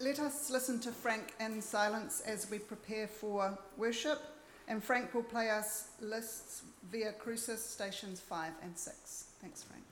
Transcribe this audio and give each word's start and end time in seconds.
let 0.00 0.18
us 0.18 0.48
listen 0.48 0.80
to 0.80 0.90
Frank 0.90 1.34
in 1.38 1.60
silence 1.60 2.22
as 2.22 2.50
we 2.50 2.58
prepare 2.58 3.06
for 3.06 3.56
worship, 3.76 4.18
and 4.66 4.82
Frank 4.82 5.12
will 5.14 5.22
play 5.22 5.50
us 5.50 5.88
Liszt 6.00 6.62
via 6.90 7.12
Crucis 7.12 7.62
stations 7.62 8.18
5 8.18 8.52
and 8.62 8.76
6. 8.76 9.24
Thanks, 9.42 9.62
Frank. 9.62 9.84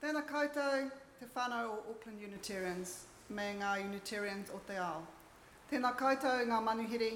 Tēnā 0.00 0.22
koutou 0.24 0.86
te 1.18 1.26
whānau 1.34 1.66
o 1.68 1.74
Auckland 1.92 2.22
Unitarians, 2.24 2.92
me 3.28 3.50
ngā 3.58 3.72
Unitarians 3.84 4.48
o 4.56 4.60
te 4.64 4.78
ao. 4.80 5.02
Tēnā 5.68 5.90
koutou 6.00 6.46
ngā 6.48 6.60
manuhiri, 6.64 7.10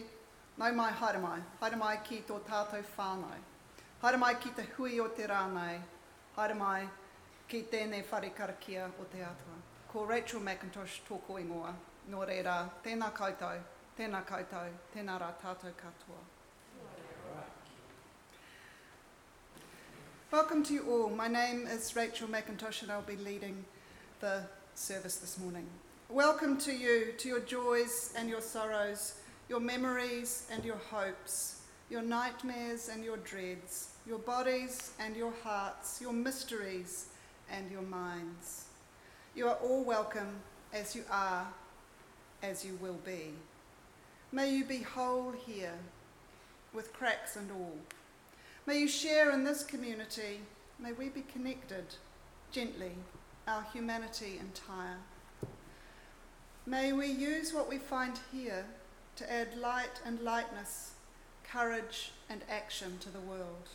nau 0.60 0.76
mai 0.76 0.90
haere 0.98 1.22
mai, 1.22 1.38
haere 1.62 1.78
mai 1.80 1.94
ki 2.04 2.18
tō 2.28 2.42
tātou 2.44 2.84
whānau. 2.98 3.40
Haere 4.02 4.20
mai 4.20 4.34
ki 4.36 4.52
te 4.58 4.66
hui 4.74 5.00
o 5.00 5.08
te 5.16 5.30
rānei, 5.32 5.80
haere 6.36 6.60
mai 6.60 6.84
ki 7.48 7.62
tēnei 7.72 8.04
whare 8.12 8.34
karakia 8.36 8.92
o 9.00 9.08
te 9.16 9.24
atua. 9.32 9.56
Ko 9.88 10.04
Rachel 10.04 10.44
McIntosh 10.44 11.00
tōko 11.08 11.40
ingoa, 11.40 11.72
nō 12.12 12.28
reira, 12.28 12.60
tēnā 12.84 13.14
koutou, 13.16 13.64
tēnā 13.96 14.26
koutou, 14.28 14.76
tēnā 14.92 15.16
rā 15.24 15.32
tātou 15.40 15.72
katoa. 15.80 16.33
Welcome 20.34 20.64
to 20.64 20.74
you 20.74 20.82
all. 20.90 21.10
My 21.10 21.28
name 21.28 21.68
is 21.68 21.94
Rachel 21.94 22.26
Mackintosh, 22.26 22.82
and 22.82 22.90
I'll 22.90 23.02
be 23.02 23.14
leading 23.14 23.64
the 24.18 24.42
service 24.74 25.14
this 25.14 25.38
morning. 25.38 25.64
Welcome 26.08 26.58
to 26.62 26.72
you, 26.72 27.12
to 27.18 27.28
your 27.28 27.38
joys 27.38 28.12
and 28.18 28.28
your 28.28 28.40
sorrows, 28.40 29.14
your 29.48 29.60
memories 29.60 30.48
and 30.50 30.64
your 30.64 30.80
hopes, 30.90 31.60
your 31.88 32.02
nightmares 32.02 32.88
and 32.88 33.04
your 33.04 33.18
dreads, 33.18 33.90
your 34.08 34.18
bodies 34.18 34.90
and 34.98 35.14
your 35.14 35.32
hearts, 35.44 36.00
your 36.00 36.12
mysteries 36.12 37.06
and 37.48 37.70
your 37.70 37.82
minds. 37.82 38.64
You 39.36 39.46
are 39.46 39.58
all 39.62 39.84
welcome 39.84 40.40
as 40.72 40.96
you 40.96 41.04
are, 41.12 41.46
as 42.42 42.64
you 42.64 42.76
will 42.82 42.98
be. 43.06 43.34
May 44.32 44.52
you 44.52 44.64
be 44.64 44.78
whole 44.78 45.32
here, 45.46 45.78
with 46.72 46.92
cracks 46.92 47.36
and 47.36 47.52
all. 47.52 47.76
May 48.66 48.78
you 48.78 48.88
share 48.88 49.30
in 49.30 49.44
this 49.44 49.62
community 49.62 50.40
may 50.78 50.92
we 50.92 51.10
be 51.10 51.20
connected 51.20 51.84
gently, 52.50 52.92
our 53.46 53.62
humanity 53.74 54.40
entire. 54.40 54.96
May 56.64 56.94
we 56.94 57.08
use 57.08 57.52
what 57.52 57.68
we 57.68 57.76
find 57.76 58.18
here 58.32 58.64
to 59.16 59.30
add 59.30 59.58
light 59.58 60.00
and 60.06 60.18
lightness, 60.20 60.92
courage 61.46 62.12
and 62.30 62.40
action 62.48 62.96
to 63.00 63.10
the 63.10 63.20
world. 63.20 63.68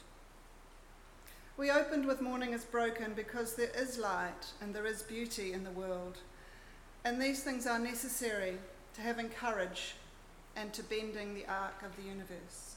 We 1.56 1.69
opened 1.69 2.07
with 2.07 2.19
Morning 2.19 2.53
is 2.53 2.65
Broken 2.65 3.13
because 3.13 3.53
there 3.53 3.71
is 3.77 4.00
light 4.00 4.53
and 4.59 4.74
there 4.74 4.88
is 4.88 5.03
beauty 5.03 5.53
in 5.53 5.63
the 5.63 5.69
world. 5.69 6.18
And 7.06 7.21
these 7.21 7.44
things 7.44 7.68
are 7.68 7.77
necessary 7.77 8.57
to 8.95 9.01
having 9.01 9.30
courage 9.30 9.94
and 10.56 10.74
to 10.74 10.81
bending 10.81 11.36
the 11.36 11.45
arc 11.45 11.83
of 11.83 11.95
the 11.95 12.09
universe. 12.09 12.69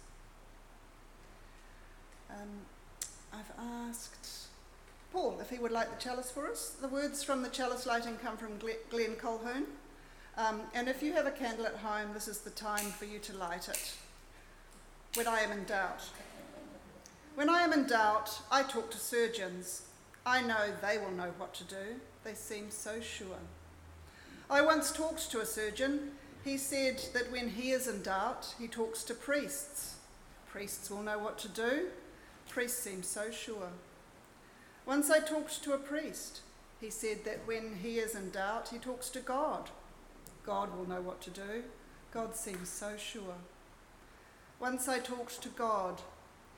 Um, 2.33 2.49
I've 3.33 3.53
asked 3.89 4.49
Paul 5.13 5.39
if 5.41 5.51
he 5.51 5.59
would 5.59 5.73
light 5.73 5.91
the 5.91 6.03
chalice 6.03 6.31
for 6.31 6.49
us. 6.49 6.77
The 6.81 6.89
words 6.89 7.23
from 7.23 7.43
the 7.43 7.49
chalice 7.49 7.87
lighting 7.87 8.17
come 8.23 8.37
from 8.37 8.59
Glenn 8.59 9.17
Colquhoun. 9.17 9.65
Um, 10.37 10.63
and 10.75 10.89
if 10.89 11.03
you 11.03 11.13
have 11.13 11.27
a 11.27 11.31
candle 11.31 11.67
at 11.67 11.77
home, 11.77 12.11
this 12.15 12.29
is 12.29 12.39
the 12.39 12.51
time 12.51 12.91
for 12.93 13.05
you 13.05 13.19
to 13.19 13.37
light 13.37 13.69
it. 13.69 13.95
When 15.15 15.27
I 15.27 15.41
am 15.41 15.53
in 15.53 15.65
doubt. 15.65 16.03
When 17.35 17.51
I 17.51 17.63
am 17.63 17.73
in 17.73 17.87
doubt, 17.87 18.41
I 18.51 18.63
talk 18.63 18.91
to 18.93 18.99
surgeons. 18.99 19.83
I 20.25 20.41
know 20.41 20.73
they 20.81 20.99
will 20.99 21.11
know 21.11 21.33
what 21.37 21.53
to 21.55 21.65
do. 21.65 22.01
They 22.25 22.35
seem 22.35 22.71
so 22.71 23.01
sure. 23.01 23.39
I 24.49 24.63
once 24.63 24.93
talked 24.93 25.31
to 25.33 25.41
a 25.41 25.47
surgeon. 25.47 26.13
He 26.45 26.57
said 26.57 27.01
that 27.13 27.31
when 27.31 27.51
he 27.51 27.71
is 27.71 27.89
in 27.89 28.03
doubt, 28.03 28.55
he 28.59 28.69
talks 28.69 29.05
to 29.05 29.15
priests. 29.15 29.97
Priests 30.51 30.91
will 30.91 31.03
know 31.03 31.19
what 31.19 31.39
to 31.41 31.49
do. 31.49 31.89
Priests 32.53 32.83
seem 32.83 33.03
so 33.03 33.31
sure. 33.31 33.71
Once 34.85 35.11
I 35.11 35.21
talked 35.21 35.65
to 35.65 35.73
a 35.73 35.79
priest. 35.79 36.41
He 36.83 36.91
said 36.91 37.25
that 37.25 37.47
when 37.47 37.77
he 37.83 37.99
is 37.99 38.15
in 38.15 38.31
doubt, 38.31 38.69
he 38.69 38.79
talks 38.79 39.09
to 39.11 39.21
God. 39.21 39.71
God 40.45 40.77
will 40.77 40.87
know 40.87 41.01
what 41.01 41.23
to 41.23 41.31
do. 41.31 41.63
God 42.13 42.37
seems 42.37 42.69
so 42.69 42.97
sure. 42.99 43.37
Once 44.61 44.87
I 44.87 44.99
talked 44.99 45.41
to 45.43 45.49
God. 45.49 46.03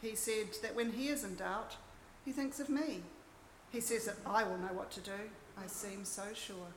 He 0.03 0.17
said 0.17 0.49
that 0.63 0.75
when 0.75 0.93
he 0.93 1.09
is 1.09 1.23
in 1.23 1.37
doubt, 1.37 1.77
he 2.25 2.33
thinks 2.33 2.59
of 2.59 2.69
me. 2.69 3.03
He 3.71 3.81
says 3.81 4.07
that 4.07 4.17
I 4.27 4.43
will 4.43 4.59
know 4.59 4.73
what 4.75 4.91
to 4.93 5.01
do. 5.01 5.31
I 5.57 5.69
seem 5.69 6.05
so 6.05 6.25
sure. 6.35 6.75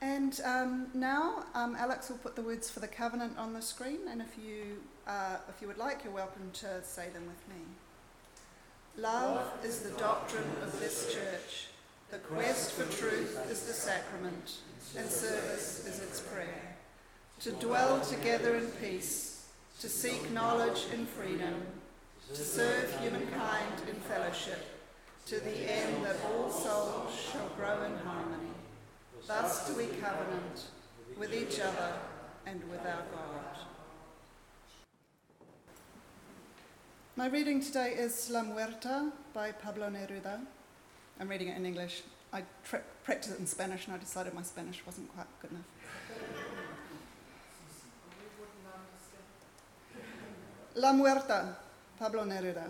And 0.00 0.40
um, 0.44 0.88
now 0.94 1.44
um, 1.54 1.76
Alex 1.78 2.10
will 2.10 2.18
put 2.18 2.36
the 2.36 2.42
words 2.42 2.70
for 2.70 2.80
the 2.80 2.88
covenant 2.88 3.38
on 3.38 3.52
the 3.52 3.62
screen, 3.62 4.00
and 4.08 4.20
if 4.20 4.36
you, 4.38 4.82
uh, 5.06 5.36
if 5.48 5.60
you 5.60 5.68
would 5.68 5.78
like, 5.78 6.04
you're 6.04 6.12
welcome 6.12 6.50
to 6.54 6.82
say 6.82 7.08
them 7.10 7.24
with 7.26 7.48
me. 7.48 7.62
Love 8.96 9.50
is 9.64 9.80
the 9.80 9.90
doctrine 9.98 10.50
of 10.62 10.78
this 10.78 11.12
church. 11.12 11.68
The 12.10 12.18
quest 12.18 12.72
for 12.72 12.84
truth 12.96 13.36
is 13.50 13.66
the 13.66 13.72
sacrament, 13.72 14.58
and 14.96 15.08
service 15.08 15.86
is 15.86 16.00
its 16.00 16.20
prayer. 16.20 16.76
To 17.40 17.50
dwell 17.52 18.00
together 18.00 18.54
in 18.54 18.66
peace, 18.66 19.46
to 19.80 19.88
seek 19.88 20.30
knowledge 20.30 20.84
in 20.92 21.06
freedom, 21.06 21.54
to 22.32 22.40
serve 22.40 22.96
humankind 23.00 23.82
in 23.88 23.96
fellowship, 23.96 24.64
to 25.26 25.40
the 25.40 25.72
end 25.72 26.04
that 26.04 26.16
all 26.26 26.50
souls 26.50 27.12
shall 27.32 27.48
grow 27.56 27.82
in 27.82 27.96
harmony. 28.06 28.53
Thus 29.26 29.66
do 29.66 29.76
we 29.76 29.86
covenant 29.86 30.64
with 31.18 31.32
each 31.32 31.58
other 31.58 31.94
and 32.44 32.60
with 32.70 32.80
our 32.80 33.02
God. 33.10 33.56
My 37.16 37.28
reading 37.28 37.62
today 37.62 37.94
is 37.96 38.28
La 38.28 38.42
Muerta 38.42 39.10
by 39.32 39.52
Pablo 39.52 39.88
Neruda. 39.88 40.40
I'm 41.18 41.28
reading 41.28 41.48
it 41.48 41.56
in 41.56 41.64
English. 41.64 42.02
I 42.34 42.42
practiced 43.04 43.36
it 43.36 43.40
in 43.40 43.46
Spanish 43.46 43.86
and 43.86 43.94
I 43.94 43.98
decided 43.98 44.34
my 44.34 44.42
Spanish 44.42 44.84
wasn't 44.84 45.10
quite 45.14 45.26
good 45.40 45.52
enough. 45.52 45.64
La 50.74 50.92
Muerta, 50.92 51.54
Pablo 51.98 52.24
Neruda. 52.24 52.68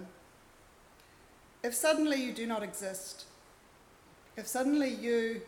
If 1.64 1.74
suddenly 1.74 2.22
you 2.22 2.32
do 2.32 2.46
not 2.46 2.62
exist, 2.62 3.24
if 4.36 4.46
suddenly 4.46 4.90
you 4.90 5.40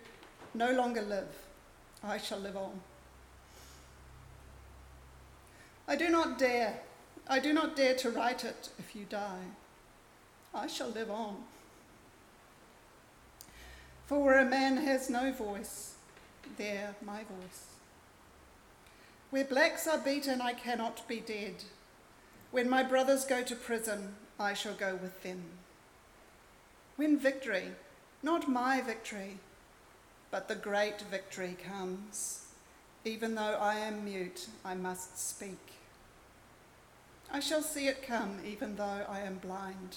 no 0.56 0.72
longer 0.72 1.02
live, 1.02 1.28
I 2.02 2.18
shall 2.18 2.38
live 2.38 2.56
on. 2.56 2.80
I 5.86 5.96
do 5.96 6.08
not 6.08 6.38
dare, 6.38 6.80
I 7.28 7.38
do 7.38 7.52
not 7.52 7.76
dare 7.76 7.94
to 7.96 8.10
write 8.10 8.44
it 8.44 8.70
if 8.78 8.96
you 8.96 9.04
die. 9.04 9.44
I 10.54 10.66
shall 10.66 10.88
live 10.88 11.10
on. 11.10 11.36
For 14.06 14.18
where 14.18 14.38
a 14.38 14.44
man 14.44 14.78
has 14.78 15.10
no 15.10 15.32
voice, 15.32 15.94
there 16.56 16.94
my 17.04 17.18
voice. 17.18 17.66
Where 19.30 19.44
blacks 19.44 19.86
are 19.86 19.98
beaten, 19.98 20.40
I 20.40 20.52
cannot 20.52 21.06
be 21.08 21.20
dead. 21.20 21.64
When 22.52 22.70
my 22.70 22.82
brothers 22.82 23.24
go 23.24 23.42
to 23.42 23.56
prison, 23.56 24.14
I 24.38 24.54
shall 24.54 24.74
go 24.74 24.94
with 24.94 25.22
them. 25.22 25.42
When 26.96 27.18
victory, 27.18 27.72
not 28.22 28.48
my 28.48 28.80
victory, 28.80 29.38
but 30.36 30.48
the 30.48 30.54
great 30.54 31.00
victory 31.10 31.56
comes, 31.66 32.44
even 33.06 33.34
though 33.34 33.56
I 33.58 33.76
am 33.76 34.04
mute, 34.04 34.48
I 34.66 34.74
must 34.74 35.18
speak. 35.18 35.72
I 37.32 37.40
shall 37.40 37.62
see 37.62 37.88
it 37.88 38.06
come, 38.06 38.40
even 38.44 38.76
though 38.76 39.00
I 39.08 39.20
am 39.20 39.36
blind. 39.36 39.96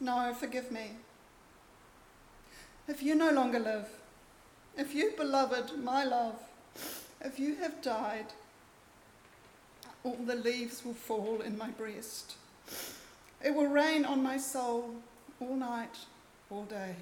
No, 0.00 0.32
forgive 0.32 0.72
me. 0.72 0.92
If 2.88 3.02
you 3.02 3.14
no 3.14 3.30
longer 3.30 3.58
live, 3.58 3.88
if 4.78 4.94
you, 4.94 5.12
beloved, 5.14 5.76
my 5.76 6.02
love, 6.02 6.40
if 7.20 7.38
you 7.38 7.56
have 7.56 7.82
died, 7.82 8.32
all 10.02 10.16
the 10.24 10.36
leaves 10.36 10.82
will 10.82 10.94
fall 10.94 11.42
in 11.42 11.58
my 11.58 11.68
breast. 11.68 12.36
It 13.44 13.54
will 13.54 13.68
rain 13.68 14.06
on 14.06 14.22
my 14.22 14.38
soul 14.38 14.94
all 15.40 15.56
night, 15.56 15.98
all 16.48 16.64
day. 16.64 16.96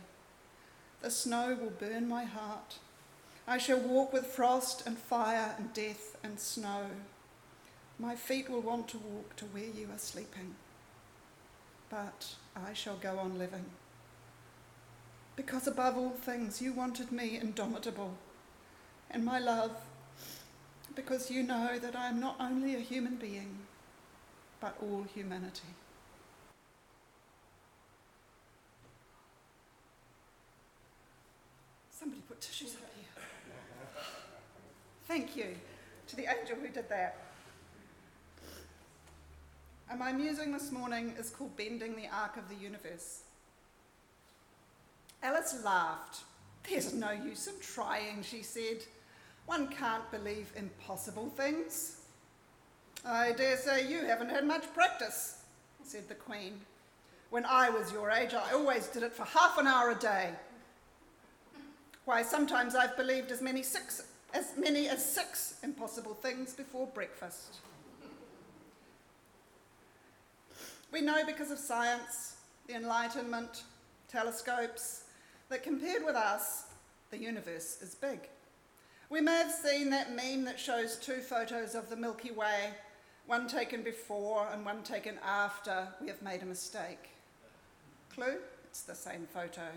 The 1.05 1.11
snow 1.11 1.55
will 1.61 1.69
burn 1.69 2.08
my 2.08 2.25
heart. 2.25 2.79
I 3.46 3.58
shall 3.58 3.79
walk 3.79 4.15
with 4.15 4.25
frost 4.25 4.87
and 4.87 4.96
fire 4.96 5.55
and 5.58 5.70
death 5.75 6.17
and 6.25 6.41
snow. 6.41 6.87
My 7.99 8.17
feet 8.17 8.49
will 8.49 8.63
want 8.63 8.89
to 8.89 8.96
walk 8.96 9.37
to 9.37 9.44
where 9.44 9.67
you 9.67 9.89
are 9.94 9.99
sleeping. 9.99 10.55
But 11.91 12.37
I 12.56 12.73
shall 12.73 12.96
go 12.96 13.19
on 13.19 13.39
living 13.39 13.67
because 15.37 15.67
above 15.67 15.99
all 15.99 16.13
things 16.13 16.63
you 16.63 16.73
wanted 16.73 17.13
me 17.13 17.39
indomitable. 17.39 18.15
And 19.11 19.27
my 19.27 19.39
love, 19.39 19.73
because 20.94 21.31
you 21.31 21.43
know 21.43 21.79
that 21.79 21.94
I 21.94 22.08
am 22.08 22.19
not 22.19 22.37
only 22.41 22.77
a 22.77 22.81
human 22.81 23.17
being, 23.17 23.58
but 24.58 24.75
all 24.81 25.05
humanity. 25.15 25.69
Somebody 32.05 32.23
put 32.29 32.33
tissues 32.46 32.74
up 32.74 32.91
here. 32.96 33.24
Thank 35.08 35.36
you 35.36 35.55
to 36.08 36.17
the 36.17 36.27
angel 36.27 36.56
who 36.56 36.69
did 36.69 36.89
that. 36.89 37.17
And 39.91 39.98
my 39.98 40.13
musing 40.13 40.53
this 40.53 40.70
morning 40.72 41.15
is 41.19 41.31
called 41.31 41.56
Bending 41.56 41.96
the 41.96 42.08
Arc 42.13 42.36
of 42.36 42.48
the 42.48 42.55
Universe. 42.55 43.22
Alice 45.22 45.63
laughed. 45.65 46.24
There's 46.69 46.93
no 46.93 47.10
use 47.10 47.46
in 47.46 47.55
trying, 47.60 48.22
she 48.22 48.43
said. 48.43 48.79
One 49.46 49.69
can't 49.69 50.10
believe 50.10 50.53
impossible 50.56 51.31
things. 51.36 52.01
I 53.06 53.32
dare 53.32 53.56
say 53.56 53.91
you 53.91 54.05
haven't 54.05 54.31
had 54.31 54.46
much 54.46 54.65
practice, 54.72 55.43
said 55.82 56.08
the 56.08 56.15
Queen. 56.15 56.60
When 57.31 57.44
I 57.44 57.69
was 57.70 57.93
your 57.93 58.10
age, 58.10 58.32
I 58.32 58.53
always 58.53 58.86
did 58.86 59.03
it 59.03 59.13
for 59.13 59.24
half 59.24 59.58
an 59.58 59.67
hour 59.67 59.91
a 59.91 59.94
day. 59.94 60.31
Why, 62.05 62.23
sometimes 62.23 62.75
I've 62.75 62.96
believed 62.96 63.31
as 63.31 63.41
many, 63.41 63.63
six, 63.63 64.03
as 64.34 64.53
many 64.58 64.89
as 64.89 65.05
six 65.05 65.55
impossible 65.63 66.15
things 66.15 66.53
before 66.53 66.87
breakfast. 66.87 67.56
We 70.93 71.01
know 71.01 71.25
because 71.25 71.51
of 71.51 71.58
science, 71.58 72.37
the 72.67 72.75
Enlightenment, 72.75 73.65
telescopes, 74.08 75.05
that 75.49 75.63
compared 75.63 76.05
with 76.05 76.15
us, 76.15 76.65
the 77.11 77.19
universe 77.19 77.79
is 77.81 77.94
big. 77.94 78.29
We 79.08 79.20
may 79.20 79.37
have 79.37 79.51
seen 79.51 79.91
that 79.91 80.15
meme 80.15 80.44
that 80.44 80.61
shows 80.61 80.96
two 80.96 81.20
photos 81.20 81.75
of 81.75 81.89
the 81.89 81.96
Milky 81.96 82.32
Way, 82.32 82.70
one 83.27 83.49
taken 83.49 83.82
before 83.82 84.49
and 84.53 84.65
one 84.65 84.82
taken 84.82 85.19
after 85.25 85.89
we 86.01 86.08
have 86.08 86.20
made 86.20 86.43
a 86.43 86.46
mistake. 86.46 87.11
Clue? 88.13 88.37
It's 88.67 88.82
the 88.82 88.94
same 88.94 89.27
photo. 89.32 89.69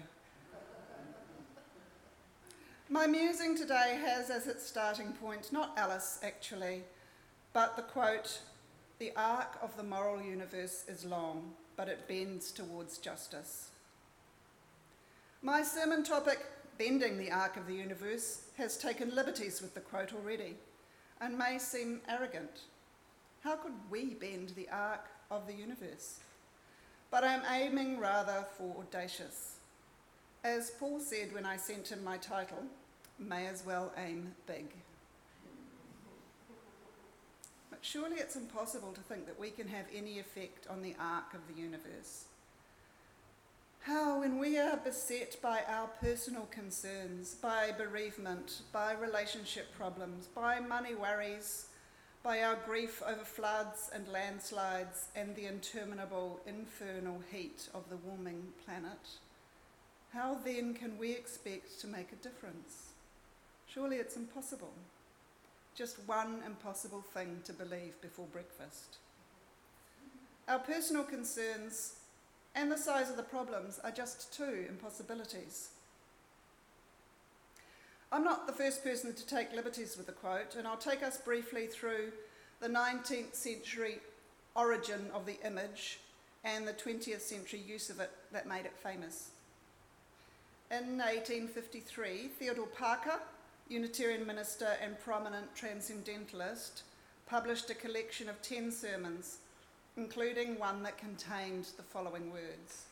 My 2.89 3.05
musing 3.05 3.57
today 3.57 3.99
has 4.01 4.29
as 4.29 4.47
its 4.47 4.65
starting 4.65 5.11
point 5.11 5.51
not 5.51 5.77
Alice, 5.77 6.19
actually, 6.23 6.83
but 7.51 7.75
the 7.75 7.81
quote 7.81 8.39
The 8.97 9.11
arc 9.17 9.57
of 9.61 9.75
the 9.75 9.83
moral 9.83 10.21
universe 10.21 10.85
is 10.87 11.03
long, 11.03 11.51
but 11.75 11.89
it 11.89 12.07
bends 12.07 12.49
towards 12.49 12.97
justice. 12.97 13.71
My 15.41 15.63
sermon 15.63 16.03
topic, 16.03 16.45
Bending 16.77 17.17
the 17.17 17.29
Arc 17.29 17.57
of 17.57 17.67
the 17.67 17.75
Universe, 17.75 18.43
has 18.57 18.77
taken 18.77 19.13
liberties 19.13 19.61
with 19.61 19.73
the 19.73 19.81
quote 19.81 20.13
already 20.13 20.55
and 21.19 21.37
may 21.37 21.59
seem 21.59 21.99
arrogant. 22.07 22.61
How 23.43 23.57
could 23.57 23.73
we 23.89 24.13
bend 24.13 24.53
the 24.55 24.69
arc 24.69 25.07
of 25.29 25.45
the 25.45 25.53
universe? 25.53 26.19
But 27.11 27.25
I'm 27.25 27.41
aiming 27.51 27.99
rather 27.99 28.45
for 28.57 28.77
audacious. 28.79 29.56
As 30.47 30.69
Paul 30.69 31.01
said 31.01 31.33
when 31.33 31.45
I 31.45 31.57
sent 31.57 31.89
him 31.89 32.01
my 32.05 32.15
title, 32.15 32.63
may 33.19 33.47
as 33.47 33.65
well 33.65 33.91
aim 33.97 34.33
big. 34.45 34.67
But 37.69 37.79
surely 37.81 38.15
it's 38.15 38.37
impossible 38.37 38.93
to 38.93 39.01
think 39.01 39.25
that 39.25 39.37
we 39.37 39.49
can 39.49 39.67
have 39.67 39.87
any 39.93 40.19
effect 40.19 40.65
on 40.69 40.81
the 40.81 40.95
arc 40.97 41.33
of 41.33 41.41
the 41.49 41.61
universe. 41.61 42.27
How, 43.81 44.21
when 44.21 44.39
we 44.39 44.57
are 44.57 44.77
beset 44.77 45.35
by 45.41 45.63
our 45.67 45.87
personal 45.99 46.47
concerns, 46.49 47.35
by 47.35 47.73
bereavement, 47.77 48.61
by 48.71 48.93
relationship 48.93 49.75
problems, 49.77 50.27
by 50.27 50.61
money 50.61 50.95
worries, 50.95 51.65
by 52.23 52.41
our 52.41 52.55
grief 52.65 53.03
over 53.05 53.25
floods 53.25 53.89
and 53.93 54.07
landslides 54.07 55.09
and 55.13 55.35
the 55.35 55.45
interminable 55.45 56.39
infernal 56.47 57.21
heat 57.33 57.67
of 57.73 57.89
the 57.89 57.97
warming 57.97 58.43
planet, 58.65 59.19
how 60.17 60.33
then 60.43 60.73
can 60.73 60.97
we 60.97 61.11
expect 61.11 61.79
to 61.79 61.85
make 61.85 62.11
a 62.11 62.15
difference? 62.15 62.89
Surely 63.67 63.97
it's 63.97 64.17
impossible. 64.17 64.73
Just 65.75 65.99
one 66.07 66.41
impossible 66.43 67.03
thing 67.13 67.41
to 67.45 67.53
believe 67.53 68.01
before 68.01 68.25
breakfast. 68.25 68.97
Our 70.47 70.57
personal 70.57 71.03
concerns 71.03 71.97
and 72.55 72.71
the 72.71 72.77
size 72.79 73.11
of 73.11 73.15
the 73.15 73.21
problems 73.21 73.79
are 73.83 73.91
just 73.91 74.33
two 74.33 74.65
impossibilities. 74.67 75.69
I'm 78.11 78.23
not 78.23 78.47
the 78.47 78.53
first 78.53 78.83
person 78.83 79.13
to 79.13 79.27
take 79.27 79.53
liberties 79.53 79.97
with 79.97 80.07
the 80.07 80.13
quote, 80.13 80.55
and 80.55 80.65
I'll 80.65 80.77
take 80.77 81.03
us 81.03 81.19
briefly 81.19 81.67
through 81.67 82.11
the 82.59 82.69
19th 82.69 83.35
century 83.35 83.99
origin 84.55 85.11
of 85.13 85.27
the 85.27 85.37
image 85.45 85.99
and 86.43 86.67
the 86.67 86.73
20th 86.73 87.21
century 87.21 87.59
use 87.59 87.91
of 87.91 87.99
it 87.99 88.09
that 88.31 88.47
made 88.47 88.65
it 88.65 88.75
famous. 88.81 89.29
In 90.69 90.97
1853, 90.97 92.29
Theodore 92.39 92.67
Parker, 92.67 93.21
Unitarian 93.69 94.27
minister 94.27 94.73
and 94.83 94.99
prominent 94.99 95.55
transcendentalist, 95.55 96.83
published 97.25 97.69
a 97.69 97.73
collection 97.73 98.27
of 98.27 98.41
10 98.41 98.73
sermons, 98.73 99.37
including 99.95 100.59
one 100.59 100.83
that 100.83 100.97
contained 100.97 101.69
the 101.77 101.83
following 101.83 102.33
words 102.33 102.83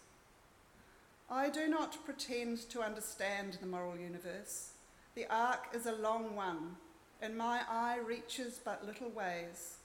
I 1.29 1.49
do 1.49 1.67
not 1.67 1.97
pretend 2.05 2.69
to 2.69 2.81
understand 2.81 3.57
the 3.59 3.67
moral 3.67 3.97
universe. 3.97 4.71
The 5.15 5.25
arc 5.29 5.67
is 5.73 5.85
a 5.85 5.91
long 5.91 6.33
one, 6.33 6.77
and 7.21 7.37
my 7.37 7.61
eye 7.69 7.97
reaches 7.97 8.61
but 8.63 8.85
little 8.85 9.09
ways. 9.09 9.77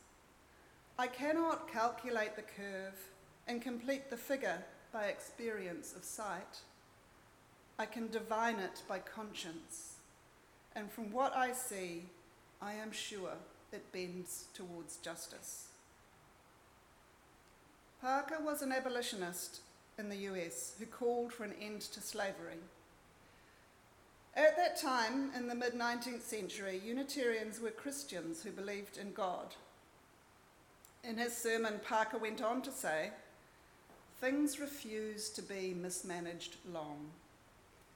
I 0.96 1.08
cannot 1.08 1.72
calculate 1.72 2.36
the 2.36 2.42
curve 2.42 2.94
and 3.48 3.60
complete 3.60 4.10
the 4.10 4.16
figure 4.16 4.62
by 4.92 5.06
experience 5.06 5.92
of 5.96 6.04
sight. 6.04 6.60
I 7.80 7.86
can 7.86 8.10
divine 8.10 8.58
it 8.58 8.82
by 8.86 8.98
conscience, 8.98 9.94
and 10.76 10.92
from 10.92 11.10
what 11.12 11.34
I 11.34 11.52
see, 11.52 12.02
I 12.60 12.74
am 12.74 12.92
sure 12.92 13.38
it 13.72 13.90
bends 13.90 14.48
towards 14.52 14.98
justice. 14.98 15.68
Parker 18.02 18.36
was 18.38 18.60
an 18.60 18.70
abolitionist 18.70 19.60
in 19.98 20.10
the 20.10 20.28
US 20.28 20.74
who 20.78 20.84
called 20.84 21.32
for 21.32 21.44
an 21.44 21.54
end 21.58 21.80
to 21.80 22.02
slavery. 22.02 22.60
At 24.36 24.58
that 24.58 24.78
time, 24.78 25.30
in 25.34 25.48
the 25.48 25.54
mid 25.54 25.72
19th 25.72 26.20
century, 26.20 26.82
Unitarians 26.84 27.62
were 27.62 27.70
Christians 27.70 28.42
who 28.42 28.50
believed 28.50 28.98
in 28.98 29.14
God. 29.14 29.54
In 31.02 31.16
his 31.16 31.34
sermon, 31.34 31.80
Parker 31.82 32.18
went 32.18 32.42
on 32.42 32.60
to 32.60 32.70
say, 32.70 33.12
Things 34.20 34.60
refuse 34.60 35.30
to 35.30 35.40
be 35.40 35.72
mismanaged 35.72 36.56
long. 36.70 37.12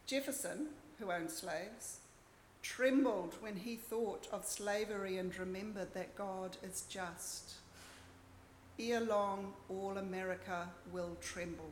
Jefferson, 0.07 0.69
who 0.99 1.11
owned 1.11 1.31
slaves, 1.31 2.01
trembled 2.63 3.37
when 3.41 3.57
he 3.57 3.77
thought 3.77 4.29
of 4.33 4.45
slavery 4.45 5.17
and 5.17 5.37
remembered 5.39 5.95
that 5.95 6.17
God 6.17 6.57
is 6.63 6.85
just. 6.89 7.55
Ere 8.79 9.01
long, 9.01 9.55
all 9.69 9.97
America 9.97 10.69
will 10.93 11.17
tremble. 11.21 11.71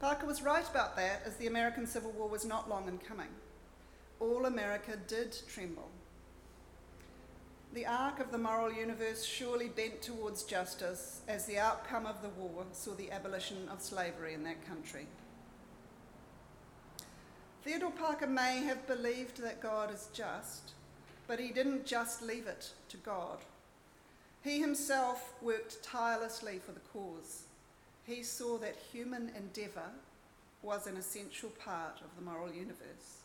Parker 0.00 0.26
was 0.26 0.42
right 0.42 0.68
about 0.68 0.96
that, 0.96 1.22
as 1.24 1.36
the 1.36 1.46
American 1.46 1.86
Civil 1.86 2.12
War 2.12 2.28
was 2.28 2.44
not 2.44 2.68
long 2.68 2.88
in 2.88 2.98
coming. 2.98 3.30
All 4.20 4.46
America 4.46 4.98
did 5.08 5.36
tremble. 5.48 5.90
The 7.72 7.86
arc 7.86 8.20
of 8.20 8.30
the 8.30 8.38
moral 8.38 8.72
universe 8.72 9.24
surely 9.24 9.68
bent 9.68 10.00
towards 10.00 10.44
justice 10.44 11.22
as 11.26 11.46
the 11.46 11.58
outcome 11.58 12.06
of 12.06 12.22
the 12.22 12.28
war 12.28 12.64
saw 12.72 12.92
the 12.94 13.10
abolition 13.10 13.68
of 13.68 13.82
slavery 13.82 14.32
in 14.32 14.44
that 14.44 14.64
country. 14.66 15.06
Theodore 17.64 17.92
Parker 17.92 18.26
may 18.26 18.58
have 18.64 18.86
believed 18.86 19.40
that 19.40 19.62
God 19.62 19.90
is 19.90 20.10
just, 20.12 20.72
but 21.26 21.40
he 21.40 21.48
didn't 21.48 21.86
just 21.86 22.20
leave 22.20 22.46
it 22.46 22.70
to 22.90 22.98
God. 22.98 23.38
He 24.42 24.60
himself 24.60 25.32
worked 25.40 25.82
tirelessly 25.82 26.60
for 26.64 26.72
the 26.72 26.80
cause. 26.92 27.44
He 28.06 28.22
saw 28.22 28.58
that 28.58 28.76
human 28.92 29.30
endeavour 29.34 29.92
was 30.62 30.86
an 30.86 30.98
essential 30.98 31.48
part 31.48 32.02
of 32.02 32.14
the 32.16 32.30
moral 32.30 32.52
universe. 32.52 33.22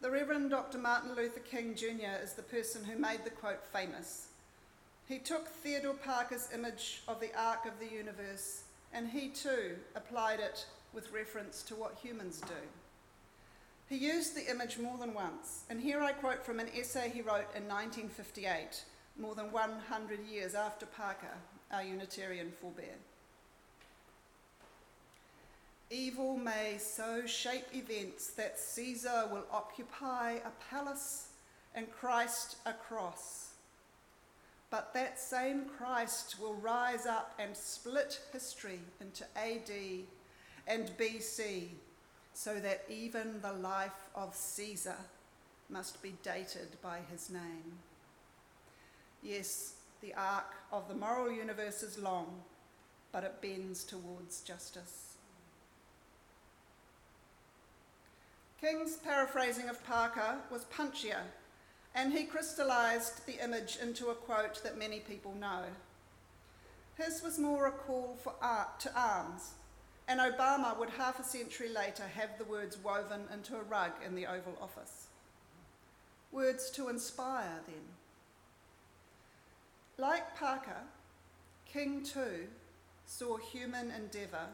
The 0.00 0.10
Reverend 0.10 0.50
Dr. 0.50 0.78
Martin 0.78 1.14
Luther 1.14 1.38
King 1.38 1.76
Jr. 1.76 2.20
is 2.24 2.32
the 2.32 2.42
person 2.42 2.82
who 2.84 2.98
made 2.98 3.20
the 3.22 3.30
quote 3.30 3.64
famous. 3.64 4.26
He 5.06 5.18
took 5.18 5.46
Theodore 5.46 5.94
Parker's 5.94 6.48
image 6.52 7.02
of 7.06 7.20
the 7.20 7.30
arc 7.40 7.66
of 7.66 7.78
the 7.78 7.94
universe 7.94 8.62
and 8.92 9.08
he 9.10 9.28
too 9.28 9.76
applied 9.94 10.40
it 10.40 10.66
with 10.92 11.12
reference 11.12 11.62
to 11.62 11.74
what 11.74 11.98
humans 12.02 12.40
do. 12.40 12.54
He 13.88 13.96
used 13.96 14.36
the 14.36 14.48
image 14.48 14.78
more 14.78 14.98
than 14.98 15.14
once, 15.14 15.64
and 15.68 15.80
here 15.80 16.00
I 16.00 16.12
quote 16.12 16.44
from 16.44 16.60
an 16.60 16.68
essay 16.76 17.10
he 17.12 17.22
wrote 17.22 17.48
in 17.56 17.66
1958, 17.66 18.84
more 19.18 19.34
than 19.34 19.50
100 19.50 20.20
years 20.26 20.54
after 20.54 20.86
Parker, 20.86 21.34
our 21.72 21.82
Unitarian 21.82 22.52
forebear. 22.52 22.96
Evil 25.90 26.36
may 26.36 26.78
so 26.78 27.26
shape 27.26 27.66
events 27.74 28.28
that 28.34 28.60
Caesar 28.60 29.28
will 29.32 29.44
occupy 29.50 30.34
a 30.34 30.50
palace 30.70 31.30
and 31.74 31.90
Christ 31.90 32.58
a 32.64 32.72
cross. 32.72 33.54
But 34.70 34.94
that 34.94 35.18
same 35.18 35.64
Christ 35.64 36.36
will 36.40 36.54
rise 36.54 37.06
up 37.06 37.34
and 37.40 37.56
split 37.56 38.20
history 38.32 38.78
into 39.00 39.24
AD 39.36 40.04
and 40.70 40.96
BC 40.96 41.64
so 42.32 42.60
that 42.60 42.84
even 42.88 43.40
the 43.42 43.52
life 43.52 44.08
of 44.14 44.34
Caesar 44.36 44.96
must 45.68 46.00
be 46.00 46.14
dated 46.22 46.68
by 46.80 47.00
his 47.10 47.28
name. 47.28 47.78
Yes, 49.22 49.74
the 50.00 50.14
arc 50.14 50.54
of 50.72 50.88
the 50.88 50.94
moral 50.94 51.30
universe 51.30 51.82
is 51.82 51.98
long, 51.98 52.42
but 53.10 53.24
it 53.24 53.42
bends 53.42 53.82
towards 53.82 54.42
justice. 54.42 55.16
King's 58.60 58.96
paraphrasing 58.96 59.68
of 59.68 59.84
Parker 59.84 60.36
was 60.52 60.66
punchier, 60.66 61.22
and 61.94 62.12
he 62.12 62.24
crystallised 62.24 63.26
the 63.26 63.42
image 63.42 63.78
into 63.82 64.08
a 64.08 64.14
quote 64.14 64.62
that 64.62 64.78
many 64.78 65.00
people 65.00 65.34
know. 65.34 65.64
His 66.96 67.22
was 67.22 67.38
more 67.38 67.66
a 67.66 67.72
call 67.72 68.16
for 68.22 68.34
art 68.40 68.78
to 68.80 68.98
arms 68.98 69.54
and 70.10 70.18
Obama 70.18 70.76
would 70.76 70.90
half 70.90 71.20
a 71.20 71.22
century 71.22 71.68
later 71.68 72.02
have 72.16 72.36
the 72.36 72.44
words 72.44 72.76
woven 72.82 73.20
into 73.32 73.54
a 73.54 73.62
rug 73.62 73.92
in 74.04 74.16
the 74.16 74.26
Oval 74.26 74.58
Office. 74.60 75.06
Words 76.32 76.68
to 76.70 76.88
inspire, 76.88 77.60
then. 77.68 77.76
Like 79.98 80.36
Parker, 80.36 80.82
King 81.64 82.02
too 82.02 82.48
saw 83.06 83.36
human 83.36 83.92
endeavour 83.92 84.48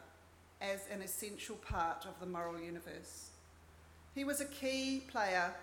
as 0.60 0.84
an 0.92 1.00
essential 1.00 1.56
part 1.56 2.04
of 2.04 2.20
the 2.20 2.26
moral 2.26 2.60
universe. 2.60 3.30
He 4.14 4.24
was 4.24 4.42
a 4.42 4.46
key 4.46 5.04
player 5.10 5.54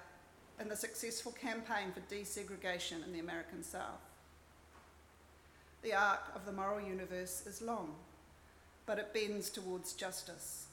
in 0.59 0.69
the 0.69 0.75
successful 0.75 1.33
campaign 1.33 1.91
for 1.93 2.01
desegregation 2.11 3.05
in 3.05 3.13
the 3.13 3.19
American 3.19 3.61
South. 3.61 4.01
The 5.83 5.93
arc 5.93 6.31
of 6.35 6.47
the 6.47 6.51
moral 6.51 6.81
universe 6.81 7.43
is 7.45 7.61
long 7.61 7.93
but 8.85 8.99
it 8.99 9.13
bends 9.13 9.49
towards 9.49 9.93
justice. 9.93 10.67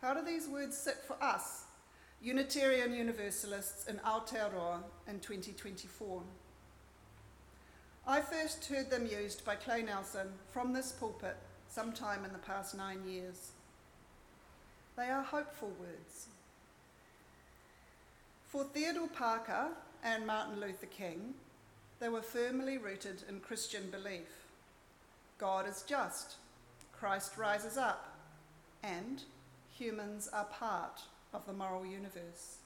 How 0.00 0.14
do 0.14 0.24
these 0.24 0.46
words 0.46 0.76
sit 0.76 0.98
for 1.06 1.16
us, 1.22 1.64
Unitarian 2.22 2.94
Universalists 2.94 3.86
in 3.86 3.96
Aotearoa 3.96 4.78
in 5.08 5.20
2024. 5.20 6.22
I 8.06 8.20
first 8.20 8.66
heard 8.66 8.90
them 8.90 9.06
used 9.06 9.44
by 9.44 9.56
Clay 9.56 9.82
Nelson 9.82 10.28
from 10.52 10.72
this 10.72 10.92
pulpit 10.92 11.36
sometime 11.68 12.24
in 12.24 12.32
the 12.32 12.38
past 12.38 12.76
nine 12.76 13.00
years. 13.06 13.52
They 14.96 15.08
are 15.08 15.22
hopeful 15.22 15.72
words. 15.80 16.28
For 18.46 18.64
Theodore 18.64 19.08
Parker 19.08 19.68
and 20.02 20.26
Martin 20.26 20.60
Luther 20.60 20.86
King, 20.86 21.34
they 21.98 22.08
were 22.08 22.22
firmly 22.22 22.78
rooted 22.78 23.22
in 23.28 23.40
Christian 23.40 23.90
belief. 23.90 24.43
God 25.38 25.68
is 25.68 25.82
just, 25.86 26.36
Christ 26.92 27.36
rises 27.36 27.76
up, 27.76 28.16
and 28.82 29.22
humans 29.70 30.28
are 30.32 30.44
part 30.44 31.02
of 31.32 31.46
the 31.46 31.52
moral 31.52 31.84
universe. 31.84 32.58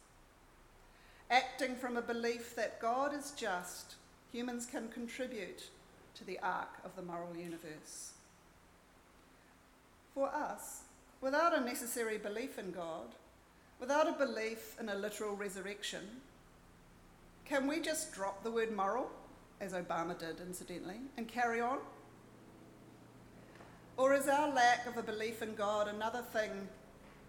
Acting 1.30 1.76
from 1.76 1.96
a 1.96 2.02
belief 2.02 2.54
that 2.56 2.80
God 2.80 3.14
is 3.14 3.32
just, 3.32 3.94
humans 4.32 4.66
can 4.66 4.88
contribute 4.88 5.70
to 6.14 6.24
the 6.24 6.38
arc 6.40 6.78
of 6.84 6.94
the 6.96 7.02
moral 7.02 7.36
universe. 7.36 8.12
For 10.14 10.28
us, 10.28 10.82
without 11.20 11.56
a 11.56 11.64
necessary 11.64 12.18
belief 12.18 12.58
in 12.58 12.70
God, 12.70 13.14
without 13.80 14.08
a 14.08 14.12
belief 14.12 14.76
in 14.80 14.88
a 14.88 14.94
literal 14.94 15.36
resurrection, 15.36 16.02
can 17.44 17.66
we 17.66 17.80
just 17.80 18.12
drop 18.12 18.42
the 18.42 18.50
word 18.50 18.74
moral, 18.74 19.10
as 19.60 19.72
Obama 19.72 20.18
did 20.18 20.40
incidentally, 20.40 21.00
and 21.16 21.26
carry 21.28 21.60
on? 21.60 21.78
Or 23.98 24.14
is 24.14 24.28
our 24.28 24.48
lack 24.48 24.86
of 24.86 24.96
a 24.96 25.02
belief 25.02 25.42
in 25.42 25.56
God 25.56 25.88
another 25.88 26.22
thing 26.22 26.68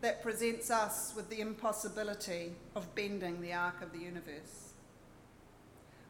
that 0.02 0.22
presents 0.22 0.70
us 0.70 1.14
with 1.16 1.28
the 1.32 1.42
impossibility 1.42 2.54
of 2.76 2.94
bending 2.94 3.42
the 3.42 3.54
arc 3.54 3.82
of 3.82 3.92
the 3.92 3.98
universe. 3.98 4.74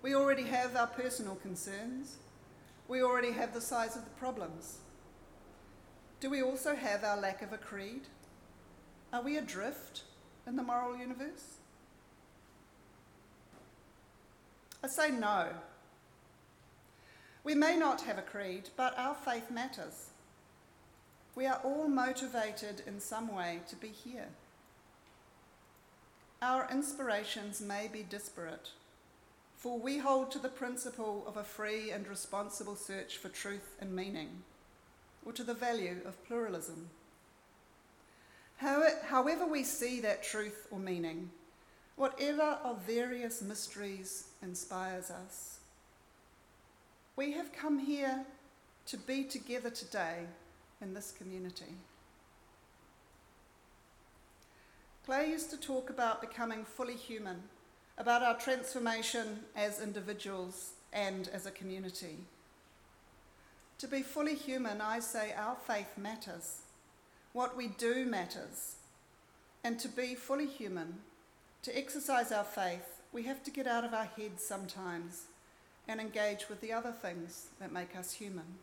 We 0.02 0.16
already 0.16 0.44
have 0.44 0.76
our 0.76 0.88
personal 0.88 1.36
concerns. 1.36 2.18
We 2.90 3.02
already 3.02 3.32
have 3.32 3.54
the 3.54 3.62
size 3.62 3.96
of 3.96 4.04
the 4.04 4.12
problems. 4.12 4.80
Do 6.20 6.30
we 6.30 6.44
also 6.44 6.76
have 6.76 7.06
our 7.06 7.18
lack 7.18 7.42
of 7.42 7.54
a 7.54 7.58
creed? 7.58 8.02
Are 9.14 9.22
we 9.22 9.38
adrift 9.38 10.04
in 10.46 10.58
the 10.58 10.64
moral 10.64 10.98
universe? 10.98 11.56
I 14.84 14.88
say 14.88 15.10
no. 15.10 15.48
We 17.46 17.56
may 17.56 17.78
not 17.78 18.02
have 18.02 18.18
a 18.18 18.22
creed, 18.22 18.68
but 18.76 18.94
our 18.98 19.16
faith 19.16 19.50
matters. 19.50 20.09
We 21.36 21.46
are 21.46 21.62
all 21.64 21.88
motivated 21.88 22.82
in 22.86 23.00
some 23.00 23.34
way 23.34 23.62
to 23.70 23.76
be 23.76 23.90
here. 23.90 24.28
Our 26.42 26.68
inspirations 26.72 27.62
may 27.62 27.90
be 27.92 28.04
disparate, 28.04 28.70
for 29.58 29.78
we 29.78 29.98
hold 29.98 30.32
to 30.32 30.40
the 30.40 30.50
principle 30.50 31.24
of 31.28 31.38
a 31.38 31.44
free 31.44 31.92
and 31.92 32.08
responsible 32.08 32.76
search 32.76 33.18
for 33.18 33.30
truth 33.30 33.76
and 33.80 33.96
meaning, 33.96 34.44
or 35.26 35.34
to 35.34 35.44
the 35.44 35.54
value 35.54 35.98
of 36.06 36.24
pluralism. 36.26 36.90
However, 38.58 39.46
we 39.46 39.64
see 39.64 40.02
that 40.02 40.24
truth 40.24 40.68
or 40.72 40.80
meaning, 40.80 41.30
whatever 41.96 42.58
of 42.64 42.82
various 42.82 43.42
mysteries 43.42 44.26
inspires 44.42 45.10
us, 45.12 45.60
we 47.16 47.34
have 47.34 47.54
come 47.54 47.80
here 47.80 48.26
to 48.88 48.98
be 48.98 49.24
together 49.26 49.70
today 49.70 50.26
in 50.82 50.94
this 50.94 51.12
community. 51.12 51.76
Clay 55.06 55.30
used 55.30 55.50
to 55.50 55.58
talk 55.58 55.90
about 55.90 56.22
becoming 56.22 56.64
fully 56.64 56.96
human, 56.96 57.44
about 57.98 58.22
our 58.22 58.38
transformation 58.38 59.40
as 59.56 59.82
individuals 59.82 60.74
and 60.94 61.28
as 61.34 61.46
a 61.46 61.52
community. 61.52 62.18
To 63.80 63.88
be 63.88 64.02
fully 64.02 64.36
human, 64.36 64.82
I 64.82 65.00
say 65.00 65.34
our 65.36 65.56
faith 65.56 65.98
matters. 65.98 66.62
What 67.34 67.56
we 67.56 67.68
do 67.68 68.06
matters. 68.06 68.76
And 69.64 69.80
to 69.80 69.88
be 69.88 70.16
fully 70.16 70.48
human, 70.48 71.00
to 71.64 71.78
exercise 71.78 72.32
our 72.32 72.44
faith, 72.44 73.02
we 73.12 73.24
have 73.24 73.44
to 73.44 73.52
get 73.52 73.68
out 73.68 73.84
of 73.84 73.94
our 73.94 74.10
heads 74.18 74.44
sometimes 74.44 75.24
and 75.88 76.00
engage 76.00 76.50
with 76.50 76.62
the 76.62 76.72
other 76.72 76.92
things 76.92 77.48
that 77.60 77.72
make 77.72 77.96
us 77.96 78.14
human. 78.14 78.60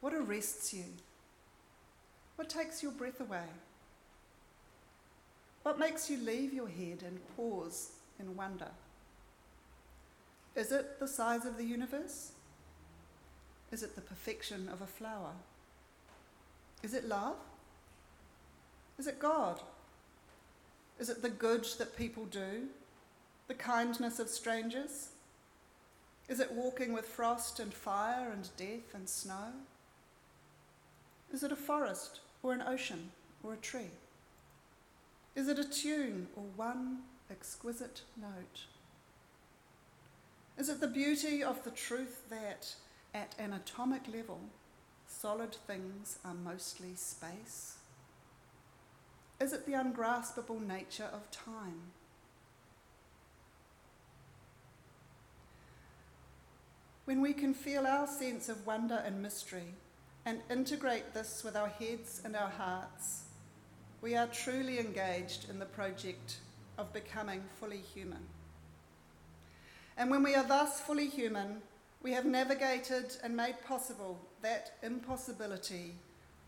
What 0.00 0.14
arrests 0.14 0.72
you? 0.72 0.84
What 2.36 2.48
takes 2.48 2.82
your 2.82 2.92
breath 2.92 3.20
away? 3.20 3.48
What 5.62 5.78
makes 5.78 6.08
you 6.10 6.18
leave 6.18 6.52
your 6.52 6.68
head 6.68 7.02
and 7.04 7.18
pause 7.36 7.90
in 8.20 8.36
wonder? 8.36 8.68
Is 10.54 10.70
it 10.72 11.00
the 11.00 11.08
size 11.08 11.44
of 11.44 11.56
the 11.56 11.64
universe? 11.64 12.32
Is 13.72 13.82
it 13.82 13.94
the 13.94 14.00
perfection 14.00 14.68
of 14.68 14.80
a 14.80 14.86
flower? 14.86 15.32
Is 16.82 16.94
it 16.94 17.08
love? 17.08 17.36
Is 18.98 19.06
it 19.06 19.18
God? 19.18 19.60
Is 20.98 21.08
it 21.08 21.20
the 21.20 21.28
good 21.28 21.66
that 21.78 21.96
people 21.96 22.26
do? 22.26 22.68
The 23.48 23.54
kindness 23.54 24.18
of 24.18 24.28
strangers? 24.28 25.08
Is 26.28 26.40
it 26.40 26.52
walking 26.52 26.92
with 26.92 27.06
frost 27.06 27.60
and 27.60 27.72
fire 27.72 28.30
and 28.32 28.48
death 28.56 28.94
and 28.94 29.08
snow? 29.08 29.52
Is 31.32 31.42
it 31.42 31.52
a 31.52 31.56
forest 31.56 32.20
or 32.42 32.52
an 32.52 32.62
ocean 32.62 33.10
or 33.42 33.54
a 33.54 33.58
tree? 33.58 33.90
Is 35.34 35.48
it 35.48 35.58
a 35.58 35.64
tune 35.64 36.28
or 36.36 36.44
one 36.56 37.00
exquisite 37.30 38.02
note? 38.20 38.64
Is 40.56 40.68
it 40.68 40.80
the 40.80 40.88
beauty 40.88 41.42
of 41.42 41.62
the 41.64 41.70
truth 41.70 42.22
that, 42.30 42.74
at 43.12 43.34
an 43.38 43.52
atomic 43.52 44.02
level, 44.12 44.40
solid 45.06 45.54
things 45.66 46.18
are 46.24 46.32
mostly 46.32 46.94
space? 46.94 47.76
Is 49.38 49.52
it 49.52 49.66
the 49.66 49.74
ungraspable 49.74 50.60
nature 50.60 51.10
of 51.12 51.30
time? 51.30 51.92
When 57.04 57.20
we 57.20 57.34
can 57.34 57.52
feel 57.52 57.86
our 57.86 58.06
sense 58.06 58.48
of 58.48 58.66
wonder 58.66 59.02
and 59.04 59.22
mystery 59.22 59.74
and 60.26 60.40
integrate 60.50 61.14
this 61.14 61.44
with 61.44 61.56
our 61.56 61.68
heads 61.68 62.20
and 62.24 62.34
our 62.34 62.50
hearts, 62.50 63.22
we 64.02 64.16
are 64.16 64.26
truly 64.26 64.80
engaged 64.80 65.48
in 65.48 65.60
the 65.60 65.64
project 65.64 66.38
of 66.76 66.92
becoming 66.92 67.42
fully 67.60 67.78
human. 67.94 68.26
And 69.96 70.10
when 70.10 70.24
we 70.24 70.34
are 70.34 70.46
thus 70.46 70.80
fully 70.80 71.06
human, 71.06 71.62
we 72.02 72.12
have 72.12 72.26
navigated 72.26 73.16
and 73.22 73.36
made 73.36 73.54
possible 73.66 74.20
that 74.42 74.74
impossibility 74.82 75.94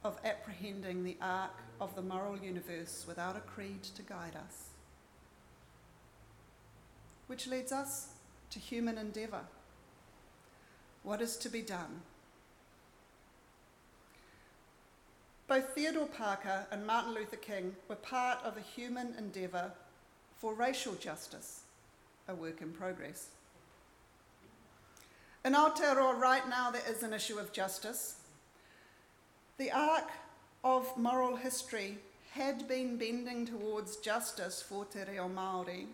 of 0.04 0.18
apprehending 0.24 1.04
the 1.04 1.16
arc 1.22 1.54
of 1.80 1.94
the 1.94 2.02
moral 2.02 2.36
universe 2.36 3.04
without 3.08 3.36
a 3.36 3.40
creed 3.40 3.84
to 3.84 4.02
guide 4.02 4.36
us. 4.36 4.70
Which 7.28 7.46
leads 7.46 7.72
us 7.72 8.08
to 8.50 8.58
human 8.58 8.98
endeavour. 8.98 9.42
What 11.04 11.20
is 11.20 11.36
to 11.38 11.48
be 11.48 11.62
done? 11.62 12.02
Both 15.48 15.70
Theodore 15.70 16.06
Parker 16.06 16.66
and 16.70 16.86
Martin 16.86 17.14
Luther 17.14 17.36
King 17.36 17.74
were 17.88 17.96
part 17.96 18.38
of 18.44 18.58
a 18.58 18.60
human 18.60 19.14
endeavour 19.16 19.72
for 20.36 20.52
racial 20.52 20.94
justice, 20.94 21.62
a 22.28 22.34
work 22.34 22.60
in 22.60 22.70
progress. 22.70 23.28
In 25.46 25.54
Aotearoa 25.54 26.20
right 26.20 26.46
now 26.50 26.70
there 26.70 26.82
is 26.86 27.02
an 27.02 27.14
issue 27.14 27.38
of 27.38 27.54
justice. 27.54 28.16
The 29.56 29.70
arc 29.70 30.10
of 30.62 30.94
moral 30.98 31.36
history 31.36 31.96
had 32.32 32.68
been 32.68 32.98
bending 32.98 33.46
towards 33.46 33.96
justice 33.96 34.60
for 34.60 34.84
te 34.84 34.98
reo 35.10 35.30
Māori. 35.30 35.86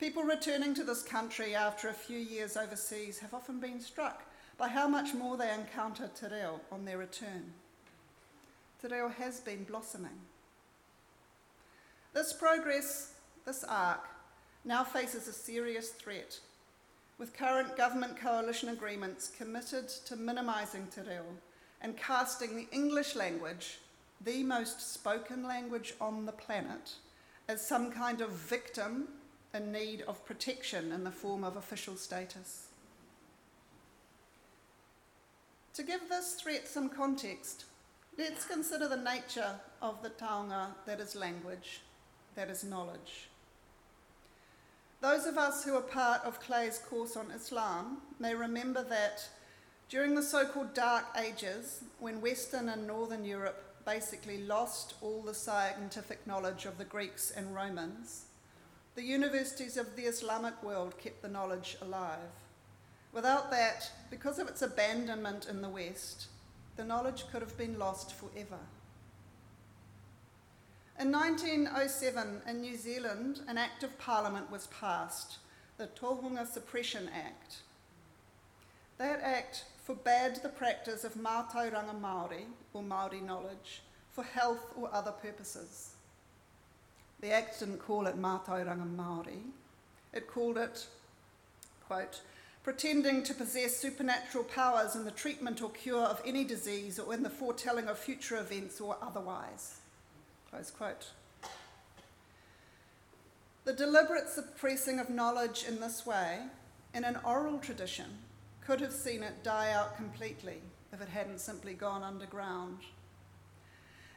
People 0.00 0.22
returning 0.22 0.72
to 0.72 0.84
this 0.84 1.02
country 1.02 1.54
after 1.54 1.88
a 1.90 1.92
few 1.92 2.18
years 2.18 2.56
overseas 2.56 3.18
have 3.18 3.34
often 3.34 3.60
been 3.60 3.82
struck 3.82 4.22
by 4.56 4.68
how 4.68 4.88
much 4.88 5.12
more 5.12 5.36
they 5.36 5.52
encounter 5.52 6.08
te 6.18 6.28
reo 6.28 6.60
on 6.72 6.86
their 6.86 6.96
return 6.96 7.52
te 8.84 8.94
reo 8.94 9.08
has 9.08 9.40
been 9.40 9.64
blossoming. 9.64 10.18
This 12.12 12.34
progress, 12.34 13.14
this 13.46 13.64
arc, 13.64 14.06
now 14.64 14.84
faces 14.84 15.26
a 15.26 15.32
serious 15.32 15.88
threat, 15.88 16.38
with 17.18 17.36
current 17.36 17.76
government 17.78 18.18
coalition 18.18 18.68
agreements 18.68 19.30
committed 19.38 19.88
to 19.88 20.16
minimising 20.16 20.86
te 20.94 21.00
reo 21.00 21.24
and 21.80 21.96
casting 21.96 22.56
the 22.56 22.68
English 22.72 23.16
language, 23.16 23.78
the 24.20 24.42
most 24.42 24.92
spoken 24.92 25.46
language 25.46 25.94
on 26.00 26.26
the 26.26 26.32
planet, 26.32 26.92
as 27.48 27.66
some 27.66 27.90
kind 27.90 28.20
of 28.20 28.30
victim 28.30 29.08
in 29.54 29.72
need 29.72 30.02
of 30.02 30.24
protection 30.26 30.92
in 30.92 31.04
the 31.04 31.10
form 31.10 31.42
of 31.42 31.56
official 31.56 31.96
status. 31.96 32.68
To 35.72 35.82
give 35.82 36.08
this 36.08 36.34
threat 36.34 36.68
some 36.68 36.88
context, 36.88 37.64
let's 38.16 38.44
consider 38.44 38.88
the 38.88 38.96
nature 38.96 39.54
of 39.82 40.02
the 40.02 40.10
taonga 40.10 40.68
that 40.86 41.00
is 41.00 41.16
language, 41.16 41.80
that 42.34 42.48
is 42.48 42.64
knowledge. 42.64 43.28
Those 45.00 45.26
of 45.26 45.36
us 45.36 45.64
who 45.64 45.74
are 45.74 45.82
part 45.82 46.22
of 46.24 46.40
Clay's 46.40 46.78
course 46.78 47.16
on 47.16 47.30
Islam 47.30 47.98
may 48.18 48.34
remember 48.34 48.82
that 48.84 49.28
during 49.88 50.14
the 50.14 50.22
so 50.22 50.46
called 50.46 50.74
Dark 50.74 51.04
Ages, 51.18 51.84
when 51.98 52.20
Western 52.20 52.68
and 52.68 52.86
Northern 52.86 53.24
Europe 53.24 53.62
basically 53.84 54.38
lost 54.38 54.94
all 55.02 55.20
the 55.20 55.34
scientific 55.34 56.26
knowledge 56.26 56.64
of 56.64 56.78
the 56.78 56.84
Greeks 56.84 57.30
and 57.30 57.54
Romans, 57.54 58.26
the 58.94 59.02
universities 59.02 59.76
of 59.76 59.94
the 59.96 60.02
Islamic 60.02 60.62
world 60.62 60.96
kept 60.98 61.20
the 61.20 61.28
knowledge 61.28 61.76
alive. 61.82 62.18
Without 63.12 63.50
that, 63.50 63.90
because 64.10 64.38
of 64.38 64.48
its 64.48 64.62
abandonment 64.62 65.46
in 65.48 65.60
the 65.60 65.68
West, 65.68 66.28
the 66.76 66.84
knowledge 66.84 67.24
could 67.30 67.42
have 67.42 67.56
been 67.56 67.78
lost 67.78 68.12
forever. 68.12 68.58
In 70.98 71.10
1907, 71.10 72.42
in 72.48 72.60
New 72.60 72.76
Zealand, 72.76 73.40
an 73.48 73.58
Act 73.58 73.82
of 73.82 73.98
Parliament 73.98 74.50
was 74.50 74.68
passed, 74.68 75.38
the 75.76 75.88
Tohunga 75.88 76.46
Suppression 76.46 77.10
Act. 77.12 77.56
That 78.98 79.20
Act 79.22 79.64
forbade 79.82 80.36
the 80.36 80.48
practice 80.48 81.02
of 81.04 81.14
Mātauranga 81.14 82.00
Māori, 82.00 82.44
or 82.72 82.82
Māori 82.82 83.22
knowledge, 83.22 83.82
for 84.12 84.22
health 84.22 84.72
or 84.76 84.88
other 84.92 85.10
purposes. 85.10 85.94
The 87.20 87.32
Act 87.32 87.58
didn't 87.58 87.78
call 87.78 88.06
it 88.06 88.20
Mātauranga 88.20 88.94
Māori, 88.96 89.42
it 90.12 90.28
called 90.28 90.58
it, 90.58 90.86
quote, 91.86 92.20
pretending 92.64 93.22
to 93.22 93.34
possess 93.34 93.76
supernatural 93.76 94.42
powers 94.42 94.96
in 94.96 95.04
the 95.04 95.10
treatment 95.10 95.60
or 95.62 95.70
cure 95.70 96.04
of 96.04 96.22
any 96.24 96.44
disease 96.44 96.98
or 96.98 97.12
in 97.12 97.22
the 97.22 97.30
foretelling 97.30 97.88
of 97.88 97.98
future 97.98 98.38
events 98.38 98.80
or 98.80 98.96
otherwise. 99.02 99.76
Close 100.50 100.70
quote. 100.70 101.10
The 103.66 103.74
deliberate 103.74 104.30
suppressing 104.30 104.98
of 104.98 105.10
knowledge 105.10 105.64
in 105.68 105.80
this 105.80 106.06
way, 106.06 106.40
in 106.94 107.04
an 107.04 107.18
oral 107.22 107.58
tradition, 107.58 108.06
could 108.66 108.80
have 108.80 108.92
seen 108.92 109.22
it 109.22 109.44
die 109.44 109.70
out 109.70 109.96
completely 109.96 110.58
if 110.90 111.02
it 111.02 111.08
hadn't 111.08 111.40
simply 111.40 111.74
gone 111.74 112.02
underground. 112.02 112.78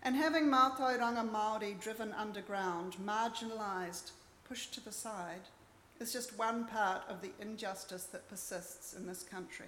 And 0.04 0.16
having 0.16 0.46
Mātauranga 0.46 1.30
Māori 1.30 1.78
driven 1.82 2.14
underground, 2.14 2.96
marginalised, 3.04 4.12
pushed 4.48 4.74
to 4.76 4.82
the 4.82 4.92
side, 4.92 5.50
is 6.00 6.14
just 6.14 6.38
one 6.38 6.66
part 6.66 7.04
of 7.10 7.22
the 7.22 7.32
injustice 7.40 8.04
that 8.06 8.30
persists 8.30 8.94
in 8.94 9.08
this 9.08 9.24
country. 9.24 9.68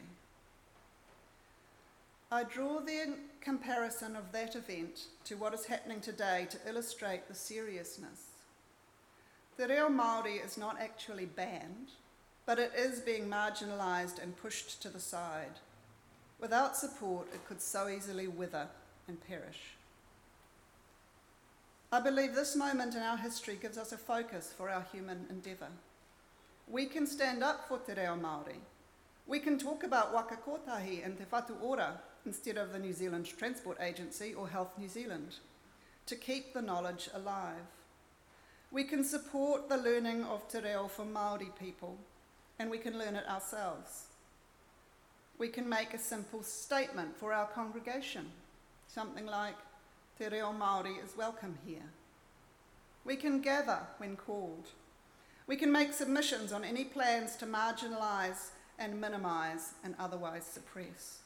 I 2.32 2.44
draw 2.44 2.80
the 2.80 3.16
comparison 3.42 4.16
of 4.16 4.32
that 4.32 4.56
event 4.56 5.06
to 5.26 5.36
what 5.36 5.54
is 5.54 5.66
happening 5.66 6.00
today 6.00 6.48
to 6.52 6.70
illustrate 6.70 7.28
the 7.28 7.34
seriousness. 7.34 8.26
The 9.58 9.68
reo 9.68 9.90
Māori 9.90 10.46
is 10.46 10.58
not 10.58 10.80
actually 10.80 11.26
banned, 11.26 11.90
but 12.46 12.60
it 12.60 12.72
is 12.78 13.00
being 13.00 13.28
marginalised 13.28 14.22
and 14.22 14.38
pushed 14.38 14.82
to 14.82 14.90
the 14.90 15.00
side. 15.00 15.60
Without 16.40 16.78
support, 16.78 17.28
it 17.34 17.46
could 17.48 17.62
so 17.62 17.90
easily 17.90 18.28
wither 18.28 18.68
and 19.08 19.18
perish. 19.28 19.76
I 21.92 22.00
believe 22.00 22.36
this 22.36 22.56
moment 22.56 22.94
in 22.94 23.02
our 23.02 23.18
history 23.18 23.58
gives 23.60 23.78
us 23.78 23.92
a 23.92 23.98
focus 23.98 24.54
for 24.56 24.70
our 24.70 24.86
human 24.92 25.26
endeavour. 25.30 25.70
We 26.70 26.86
can 26.86 27.08
stand 27.08 27.44
up 27.44 27.68
for 27.68 27.80
te 27.80 27.94
reo 27.94 28.16
Māori. 28.16 28.60
We 29.26 29.40
can 29.40 29.58
talk 29.58 29.84
about 29.84 30.14
waka 30.14 30.38
kotahi 30.38 31.04
and 31.04 31.18
te 31.18 31.24
whatu 31.32 31.60
ora 31.62 32.00
instead 32.26 32.58
of 32.58 32.72
the 32.72 32.80
New 32.80 32.94
Zealand 32.94 33.26
Transport 33.26 33.78
Agency 33.82 34.36
or 34.36 34.48
Health 34.48 34.78
New 34.78 34.88
Zealand 34.88 35.38
to 36.06 36.16
keep 36.16 36.54
the 36.54 36.62
knowledge 36.62 37.10
alive. 37.14 37.66
We 38.72 38.84
can 38.84 39.04
support 39.04 39.68
the 39.68 39.78
learning 39.78 40.24
of 40.26 40.48
te 40.48 40.60
reo 40.60 40.88
for 40.88 41.06
Māori 41.06 41.50
people 41.58 41.98
and 42.60 42.70
we 42.70 42.78
can 42.78 43.00
learn 43.00 43.16
it 43.16 43.28
ourselves. 43.28 44.06
We 45.40 45.48
can 45.48 45.68
make 45.68 45.94
a 45.94 45.98
simple 45.98 46.44
statement 46.44 47.18
for 47.18 47.34
our 47.34 47.48
congregation, 47.48 48.30
something 48.88 49.26
like 49.26 49.56
Te 50.20 50.28
reo 50.28 50.52
Māori 50.52 51.02
is 51.02 51.16
welcome 51.16 51.58
here. 51.66 51.90
We 53.06 53.16
can 53.16 53.40
gather 53.40 53.80
when 54.00 54.18
called. 54.18 54.68
We 55.50 55.56
can 55.56 55.72
make 55.72 55.94
submissions 55.94 56.54
on 56.54 56.64
any 56.64 56.84
plans 56.84 57.36
to 57.38 57.48
marginalise 57.48 58.52
and 58.78 59.02
minimise 59.02 59.74
and 59.84 59.96
otherwise 59.98 60.46
suppress. 60.46 61.22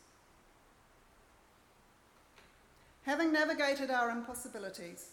Having 3.05 3.33
navigated 3.33 3.91
our 3.91 4.09
impossibilities, 4.09 5.09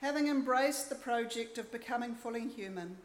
having 0.00 0.26
embraced 0.26 0.88
the 0.88 0.96
project 0.96 1.56
of 1.56 1.70
becoming 1.70 2.16
fully 2.16 2.48
human, 2.48 2.96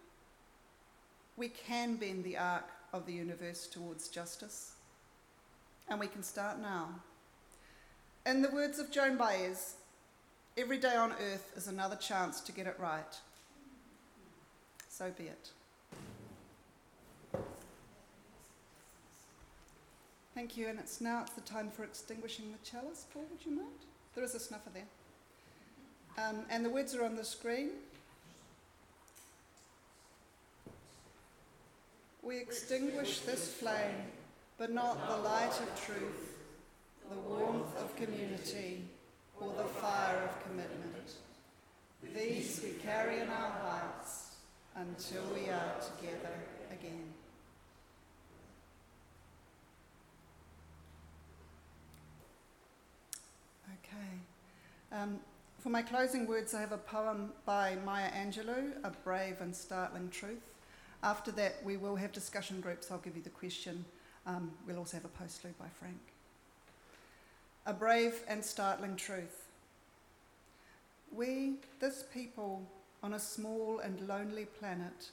we 1.38 1.50
can 1.50 1.98
bend 1.98 2.24
the 2.24 2.36
arc 2.36 2.66
of 2.92 3.06
the 3.06 3.14
universe 3.14 3.68
towards 3.68 4.08
justice. 4.08 4.72
And 5.88 6.00
we 6.00 6.08
can 6.08 6.24
start 6.24 6.60
now. 6.60 6.90
In 8.26 8.42
the 8.42 8.50
words 8.50 8.80
of 8.80 8.90
Joan 8.90 9.18
Baez, 9.18 9.76
every 10.58 10.80
day 10.80 10.96
on 10.96 11.12
earth 11.12 11.54
is 11.56 11.68
another 11.68 11.96
chance 11.96 12.42
to 12.42 12.52
get 12.52 12.66
it 12.66 12.80
right. 12.80 13.16
So 14.98 15.12
be 15.16 15.26
it. 15.26 15.50
Thank 20.34 20.58
you, 20.58 20.70
and 20.70 20.80
it's 20.80 21.00
now 21.02 21.22
it's 21.22 21.34
the 21.34 21.42
time 21.42 21.70
for 21.70 21.84
extinguishing 21.84 22.46
the 22.52 22.68
chalice. 22.68 23.06
Paul, 23.14 23.26
would 23.30 23.46
you 23.46 23.56
mind? 23.56 23.78
There 24.16 24.24
is 24.24 24.34
a 24.34 24.40
snuffer 24.40 24.72
there. 24.74 24.88
Um, 26.18 26.38
and 26.50 26.66
the 26.66 26.72
words 26.72 26.96
are 26.96 27.06
on 27.06 27.16
the 27.16 27.24
screen. 27.24 27.70
We 32.24 32.40
extinguish 32.40 33.20
this 33.20 33.54
flame, 33.54 34.02
but 34.58 34.72
not 34.72 35.08
the 35.08 35.18
light 35.18 35.62
of 35.62 35.86
truth, 35.86 36.40
the 37.08 37.18
warmth 37.18 37.78
of 37.78 37.96
community, 37.96 38.82
or 39.40 39.54
the 39.60 39.64
fire 39.64 40.24
of 40.24 40.44
commitment. 40.50 41.12
These 42.16 42.62
we 42.64 42.72
carry 42.82 43.20
in 43.20 43.30
our 43.30 43.52
hearts 43.62 44.27
until 44.78 45.24
we 45.34 45.50
are 45.50 45.74
together 45.80 46.34
again. 46.72 47.14
Okay. 53.84 54.20
Um, 54.92 55.20
for 55.60 55.70
my 55.70 55.82
closing 55.82 56.28
words, 56.28 56.54
I 56.54 56.62
have 56.62 56.72
a 56.72 56.78
poem 56.78 57.32
by 57.46 57.78
Maya 57.84 58.12
Angelou, 58.12 58.74
A 58.84 58.92
Brave 59.04 59.42
and 59.42 59.56
Startling 59.56 60.10
Truth. 60.10 60.44
After 61.02 61.32
that, 61.32 61.64
we 61.64 61.78
will 61.78 61.96
have 61.96 62.12
discussion 62.12 62.62
groups. 62.62 62.92
I'll 62.92 63.00
give 63.00 63.16
you 63.16 63.24
the 63.24 63.30
question. 63.30 63.84
Um, 64.26 64.52
we'll 64.68 64.78
also 64.78 64.98
have 64.98 65.06
a 65.06 65.24
postlude 65.24 65.58
by 65.60 65.68
Frank. 65.80 66.00
A 67.66 67.74
brave 67.74 68.22
and 68.28 68.44
startling 68.44 68.96
truth. 68.96 69.46
We, 71.12 71.56
this 71.80 72.04
people, 72.14 72.68
on 73.04 73.14
a 73.14 73.20
small 73.20 73.80
and 73.80 74.08
lonely 74.08 74.46
planet, 74.46 75.10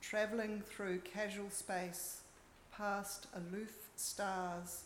travelling 0.00 0.62
through 0.66 1.00
casual 1.00 1.50
space, 1.50 2.20
past 2.72 3.26
aloof 3.34 3.88
stars, 3.96 4.84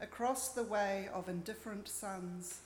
across 0.00 0.50
the 0.50 0.62
way 0.62 1.08
of 1.12 1.28
indifferent 1.28 1.88
suns, 1.88 2.60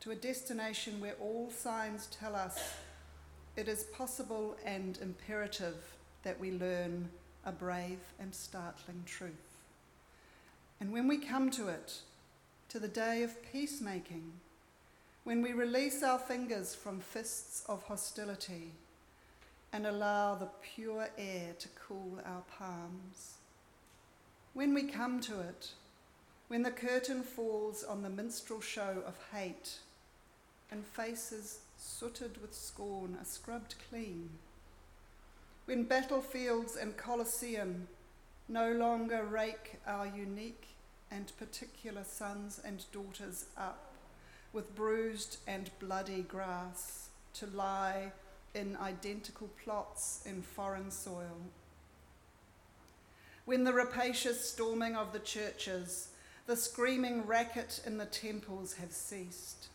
to 0.00 0.10
a 0.10 0.16
destination 0.16 1.00
where 1.00 1.16
all 1.20 1.50
signs 1.50 2.06
tell 2.06 2.34
us 2.34 2.74
it 3.56 3.68
is 3.68 3.84
possible 3.84 4.56
and 4.64 4.98
imperative 5.02 5.96
that 6.22 6.38
we 6.38 6.52
learn 6.52 7.08
a 7.44 7.52
brave 7.52 7.98
and 8.18 8.34
startling 8.34 9.02
truth. 9.06 9.32
And 10.80 10.92
when 10.92 11.08
we 11.08 11.18
come 11.18 11.50
to 11.52 11.68
it, 11.68 12.00
to 12.68 12.78
the 12.78 12.88
day 12.88 13.22
of 13.22 13.52
peacemaking, 13.52 14.32
when 15.30 15.42
we 15.42 15.52
release 15.52 16.02
our 16.02 16.18
fingers 16.18 16.74
from 16.74 16.98
fists 16.98 17.62
of 17.68 17.84
hostility 17.84 18.72
and 19.72 19.86
allow 19.86 20.34
the 20.34 20.48
pure 20.60 21.06
air 21.16 21.54
to 21.56 21.68
cool 21.86 22.18
our 22.26 22.42
palms, 22.58 23.34
when 24.54 24.74
we 24.74 24.82
come 24.82 25.20
to 25.20 25.38
it, 25.38 25.70
when 26.48 26.64
the 26.64 26.70
curtain 26.72 27.22
falls 27.22 27.84
on 27.84 28.02
the 28.02 28.10
minstrel 28.10 28.60
show 28.60 29.04
of 29.06 29.16
hate 29.32 29.78
and 30.68 30.84
faces 30.84 31.60
sooted 31.78 32.42
with 32.42 32.52
scorn 32.52 33.16
are 33.20 33.24
scrubbed 33.24 33.76
clean, 33.88 34.30
when 35.66 35.84
battlefields 35.84 36.74
and 36.74 36.96
Colosseum 36.96 37.86
no 38.48 38.72
longer 38.72 39.22
rake 39.22 39.76
our 39.86 40.08
unique 40.08 40.66
and 41.08 41.30
particular 41.38 42.02
sons 42.02 42.60
and 42.64 42.84
daughters 42.90 43.44
up 43.56 43.89
with 44.52 44.74
bruised 44.74 45.38
and 45.46 45.70
bloody 45.78 46.22
grass 46.22 47.10
to 47.34 47.46
lie 47.46 48.12
in 48.54 48.76
identical 48.76 49.48
plots 49.62 50.22
in 50.26 50.42
foreign 50.42 50.90
soil. 50.90 51.38
When 53.44 53.64
the 53.64 53.72
rapacious 53.72 54.50
storming 54.50 54.96
of 54.96 55.12
the 55.12 55.18
churches, 55.18 56.08
the 56.46 56.56
screaming 56.56 57.26
racket 57.26 57.80
in 57.86 57.98
the 57.98 58.06
temples 58.06 58.74
have 58.74 58.92
ceased, 58.92 59.68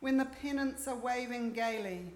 when 0.00 0.16
the 0.16 0.24
pennants 0.24 0.88
are 0.88 0.96
waving 0.96 1.52
gaily, 1.52 2.06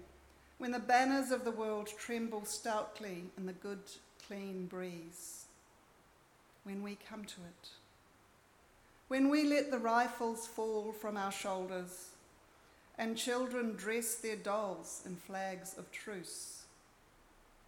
when 0.57 0.71
the 0.71 0.79
banners 0.79 1.31
of 1.31 1.45
the 1.45 1.51
world 1.51 1.89
tremble 1.97 2.45
stoutly 2.45 3.23
in 3.37 3.45
the 3.45 3.53
good, 3.53 3.79
clean 4.27 4.67
breeze, 4.67 5.45
when 6.63 6.83
we 6.83 6.97
come 7.09 7.23
to 7.23 7.41
it, 7.41 7.69
when 9.09 9.29
we 9.29 9.43
let 9.43 9.71
the 9.71 9.79
rifles 9.79 10.45
fall 10.45 10.91
from 10.91 11.17
our 11.17 11.31
shoulders 11.31 12.09
and 12.97 13.17
children 13.17 13.73
dress 13.75 14.15
their 14.15 14.35
dolls 14.35 15.01
in 15.03 15.15
flags 15.15 15.75
of 15.79 15.91
truce, 15.91 16.61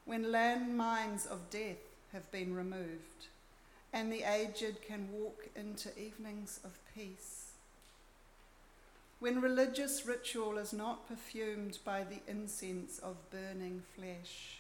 when 0.06 0.26
landmines 0.26 1.26
of 1.26 1.50
death 1.50 1.82
have 2.14 2.32
been 2.32 2.56
removed 2.56 3.28
and 3.92 4.14
the 4.14 4.22
aged 4.24 4.84
can 4.88 5.12
walk 5.12 5.50
into 5.56 5.90
evenings 6.00 6.60
of 6.64 6.78
peace. 6.96 7.54
When 9.20 9.42
religious 9.42 10.06
ritual 10.06 10.60
is 10.60 10.74
not 10.74 11.08
perfumed 11.08 11.80
by 11.84 12.04
the 12.04 12.22
incense 12.28 13.00
of 13.00 13.32
burning 13.32 13.82
flesh, 13.96 14.60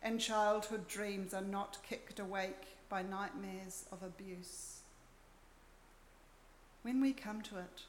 and 0.00 0.20
childhood 0.20 0.86
dreams 0.86 1.34
are 1.34 1.42
not 1.42 1.78
kicked 1.88 2.20
awake 2.20 2.78
by 2.88 3.02
nightmares 3.02 3.84
of 3.90 4.02
abuse. 4.02 4.80
When 6.84 7.00
we 7.00 7.14
come 7.14 7.40
to 7.40 7.56
it, 7.56 7.84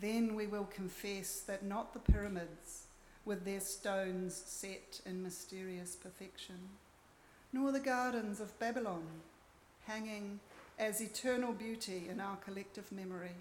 then 0.00 0.36
we 0.36 0.46
will 0.46 0.66
confess 0.66 1.40
that 1.40 1.64
not 1.64 1.92
the 1.92 1.98
pyramids, 1.98 2.86
with 3.24 3.44
their 3.44 3.58
stones 3.58 4.40
set 4.46 5.00
in 5.04 5.24
mysterious 5.24 5.96
perfection, 5.96 6.68
nor 7.52 7.72
the 7.72 7.80
gardens 7.80 8.38
of 8.38 8.56
Babylon, 8.60 9.02
hanging 9.88 10.38
as 10.78 11.00
eternal 11.00 11.52
beauty 11.52 12.06
in 12.08 12.20
our 12.20 12.36
collective 12.36 12.92
memory. 12.92 13.34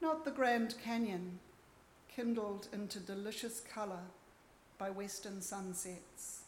Not 0.00 0.24
the 0.24 0.30
Grand 0.30 0.76
Canyon, 0.80 1.40
kindled 2.14 2.68
into 2.72 3.00
delicious 3.00 3.58
colour 3.58 4.04
by 4.78 4.90
western 4.90 5.42
sunsets, 5.42 6.42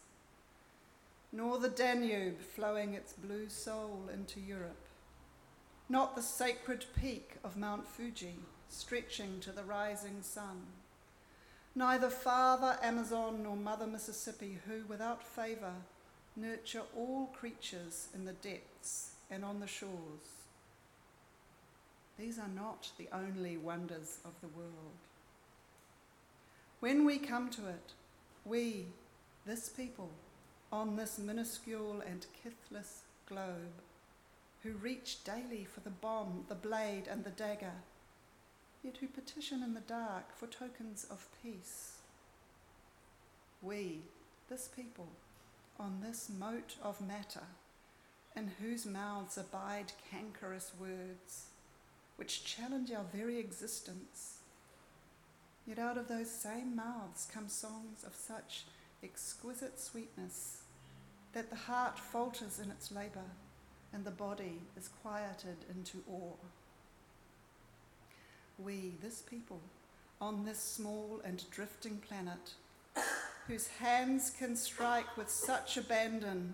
nor 1.32 1.58
the 1.58 1.68
Danube 1.68 2.38
flowing 2.40 2.94
its 2.94 3.12
blue 3.12 3.48
soul 3.48 4.02
into 4.14 4.38
Europe, 4.38 4.85
not 5.88 6.16
the 6.16 6.22
sacred 6.22 6.84
peak 7.00 7.36
of 7.44 7.56
Mount 7.56 7.86
Fuji 7.86 8.34
stretching 8.68 9.38
to 9.40 9.52
the 9.52 9.62
rising 9.62 10.22
sun, 10.22 10.62
neither 11.74 12.10
Father 12.10 12.78
Amazon 12.82 13.42
nor 13.42 13.56
Mother 13.56 13.86
Mississippi, 13.86 14.58
who, 14.66 14.82
without 14.88 15.22
favour, 15.22 15.74
nurture 16.34 16.82
all 16.96 17.26
creatures 17.26 18.08
in 18.14 18.24
the 18.24 18.32
depths 18.32 19.12
and 19.30 19.44
on 19.44 19.60
the 19.60 19.66
shores. 19.66 20.46
These 22.18 22.38
are 22.38 22.50
not 22.54 22.90
the 22.98 23.08
only 23.12 23.56
wonders 23.56 24.18
of 24.24 24.32
the 24.40 24.48
world. 24.48 24.70
When 26.80 27.04
we 27.04 27.18
come 27.18 27.50
to 27.50 27.68
it, 27.68 27.92
we, 28.44 28.86
this 29.46 29.68
people, 29.68 30.10
on 30.72 30.96
this 30.96 31.18
minuscule 31.18 32.02
and 32.06 32.26
kithless 32.42 33.02
globe, 33.28 33.82
who 34.62 34.72
reach 34.72 35.22
daily 35.24 35.64
for 35.64 35.80
the 35.80 35.90
bomb, 35.90 36.44
the 36.48 36.54
blade, 36.54 37.08
and 37.10 37.24
the 37.24 37.30
dagger, 37.30 37.72
yet 38.82 38.96
who 38.98 39.06
petition 39.06 39.62
in 39.62 39.74
the 39.74 39.80
dark 39.80 40.36
for 40.36 40.46
tokens 40.46 41.06
of 41.10 41.28
peace. 41.42 41.98
We, 43.62 44.00
this 44.48 44.68
people, 44.68 45.08
on 45.78 46.00
this 46.02 46.30
mote 46.38 46.76
of 46.82 47.06
matter, 47.06 47.46
in 48.36 48.52
whose 48.60 48.86
mouths 48.86 49.38
abide 49.38 49.92
cankerous 50.10 50.72
words, 50.78 51.46
which 52.16 52.44
challenge 52.44 52.90
our 52.92 53.04
very 53.14 53.38
existence. 53.38 54.38
Yet 55.66 55.78
out 55.78 55.98
of 55.98 56.08
those 56.08 56.30
same 56.30 56.76
mouths 56.76 57.26
come 57.32 57.48
songs 57.48 58.04
of 58.04 58.14
such 58.14 58.64
exquisite 59.02 59.80
sweetness 59.80 60.62
that 61.32 61.50
the 61.50 61.56
heart 61.56 61.98
falters 61.98 62.58
in 62.58 62.70
its 62.70 62.92
labour 62.92 63.30
and 63.96 64.04
the 64.04 64.10
body 64.10 64.60
is 64.76 64.90
quieted 65.02 65.56
into 65.74 66.02
awe. 66.06 66.36
We, 68.58 68.92
this 69.02 69.22
people, 69.22 69.60
on 70.20 70.44
this 70.44 70.58
small 70.58 71.22
and 71.24 71.42
drifting 71.50 72.02
planet, 72.06 72.52
whose 73.48 73.68
hands 73.68 74.30
can 74.38 74.54
strike 74.54 75.16
with 75.16 75.30
such 75.30 75.78
abandon 75.78 76.52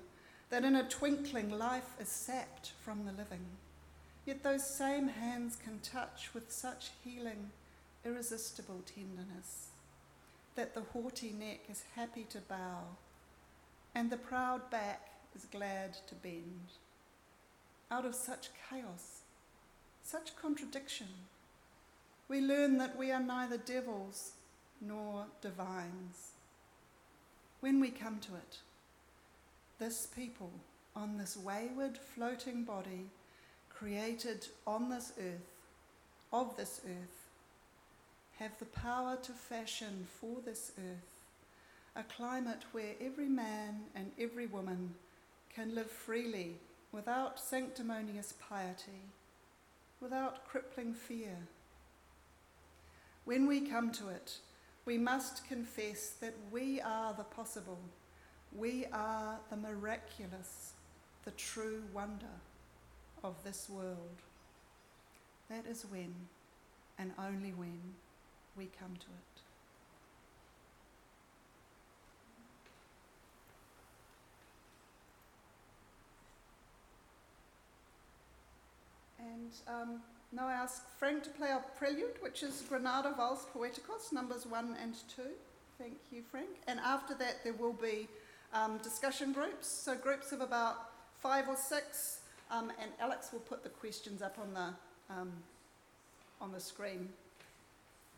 that 0.51 0.65
in 0.65 0.77
a 0.77 0.89
twinkling 0.89 1.51
life 1.51 1.97
is 2.01 2.09
sapped 2.09 2.73
from 2.81 3.05
the 3.05 3.11
living. 3.13 3.45
Yet 4.25 4.45
those 4.45 4.65
same 4.65 5.09
hands 5.09 5.57
can 5.57 5.81
touch 5.81 6.31
with 6.33 6.53
such 6.53 6.91
healing, 7.05 7.51
irresistible 8.05 8.83
tenderness 8.87 9.71
that 10.55 10.75
the 10.75 10.83
haughty 10.93 11.33
neck 11.33 11.61
is 11.69 11.83
happy 11.97 12.25
to 12.29 12.39
bow 12.39 12.83
and 13.97 14.11
the 14.11 14.17
proud 14.17 14.71
back 14.71 15.09
is 15.35 15.47
glad 15.47 15.95
to 16.07 16.15
bend. 16.15 16.69
Out 17.93 18.07
of 18.07 18.15
such 18.15 18.49
chaos, 18.71 19.21
such 20.03 20.35
contradiction, 20.35 21.09
we 22.27 22.41
learn 22.41 22.79
that 22.79 22.97
we 22.97 23.11
are 23.11 23.23
neither 23.23 23.59
devils 23.59 24.33
nor 24.81 25.27
divines 25.43 26.31
when 27.61 27.81
we 27.81 27.91
come 27.91 28.19
to 28.21 28.35
it. 28.35 28.61
This 29.79 30.07
people 30.07 30.51
on 30.97 31.19
this 31.19 31.37
wayward 31.37 31.99
floating 31.99 32.65
body, 32.65 33.11
created 33.69 34.47
on 34.67 34.89
this 34.89 35.13
earth, 35.21 35.53
of 36.33 36.57
this 36.57 36.81
earth, 36.87 37.29
have 38.39 38.59
the 38.59 38.65
power 38.65 39.19
to 39.23 39.33
fashion 39.33 40.07
for 40.19 40.37
this 40.43 40.73
earth 40.79 41.13
a 41.95 42.03
climate 42.05 42.63
where 42.73 42.95
every 43.03 43.29
man 43.29 43.83
and 43.95 44.13
every 44.19 44.47
woman 44.47 44.95
can 45.55 45.75
live 45.75 45.91
freely 45.91 46.55
without 46.93 47.41
sanctimonious 47.41 48.35
piety, 48.49 49.09
without 50.01 50.47
crippling 50.47 50.93
fear. 50.93 51.37
When 53.25 53.47
we 53.47 53.61
come 53.63 53.91
to 53.93 54.09
it, 54.09 54.39
we 54.85 54.99
must 54.99 55.49
confess 55.49 56.11
that 56.21 56.35
we 56.51 56.81
are 56.81 57.15
the 57.15 57.25
possible, 57.25 57.81
we 58.55 58.87
are 58.93 59.39
the 59.49 59.57
miraculous, 59.57 60.73
the 61.25 61.31
true 61.33 61.83
wonder 61.95 62.41
of 63.25 63.43
this 63.45 63.69
world. 63.71 64.23
That 65.49 65.67
is 65.67 65.87
when, 65.89 66.15
and 66.99 67.13
only 67.19 67.51
when, 67.51 67.81
we 68.57 68.69
come 68.79 68.97
to 68.97 69.07
it. 69.07 69.33
And 79.19 79.42
um, 79.69 80.01
now 80.33 80.49
I 80.49 80.53
ask 80.53 80.89
Frank 80.99 81.23
to 81.25 81.31
play 81.31 81.51
our 81.51 81.63
prelude, 81.79 82.17
which 82.21 82.43
is 82.43 82.63
Granados 82.69 83.15
Vals 83.17 83.47
Poeticos, 83.55 84.13
numbers 84.13 84.47
one 84.47 84.77
and 84.83 84.95
two. 85.15 85.31
Thank 85.79 85.99
you, 86.11 86.23
Frank. 86.31 86.49
And 86.67 86.81
after 86.81 87.15
that, 87.17 87.43
there 87.45 87.53
will 87.55 87.73
be 87.73 88.09
um, 88.53 88.79
discussion 88.79 89.33
groups, 89.33 89.67
so 89.67 89.95
groups 89.95 90.33
of 90.33 90.41
about 90.41 90.91
five 91.21 91.49
or 91.49 91.57
six, 91.57 92.21
um, 92.51 92.73
and 92.81 92.91
Alex 93.01 93.31
will 93.33 93.41
put 93.41 93.63
the 93.63 93.69
questions 93.69 94.23
up 94.23 94.37
on 94.41 94.55
the, 94.55 95.15
um, 95.15 95.33
on 96.41 96.53
the 96.53 96.61
screen. 96.61 97.09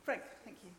Frank, 0.05 0.23
thank 0.45 0.57
you. 0.65 0.71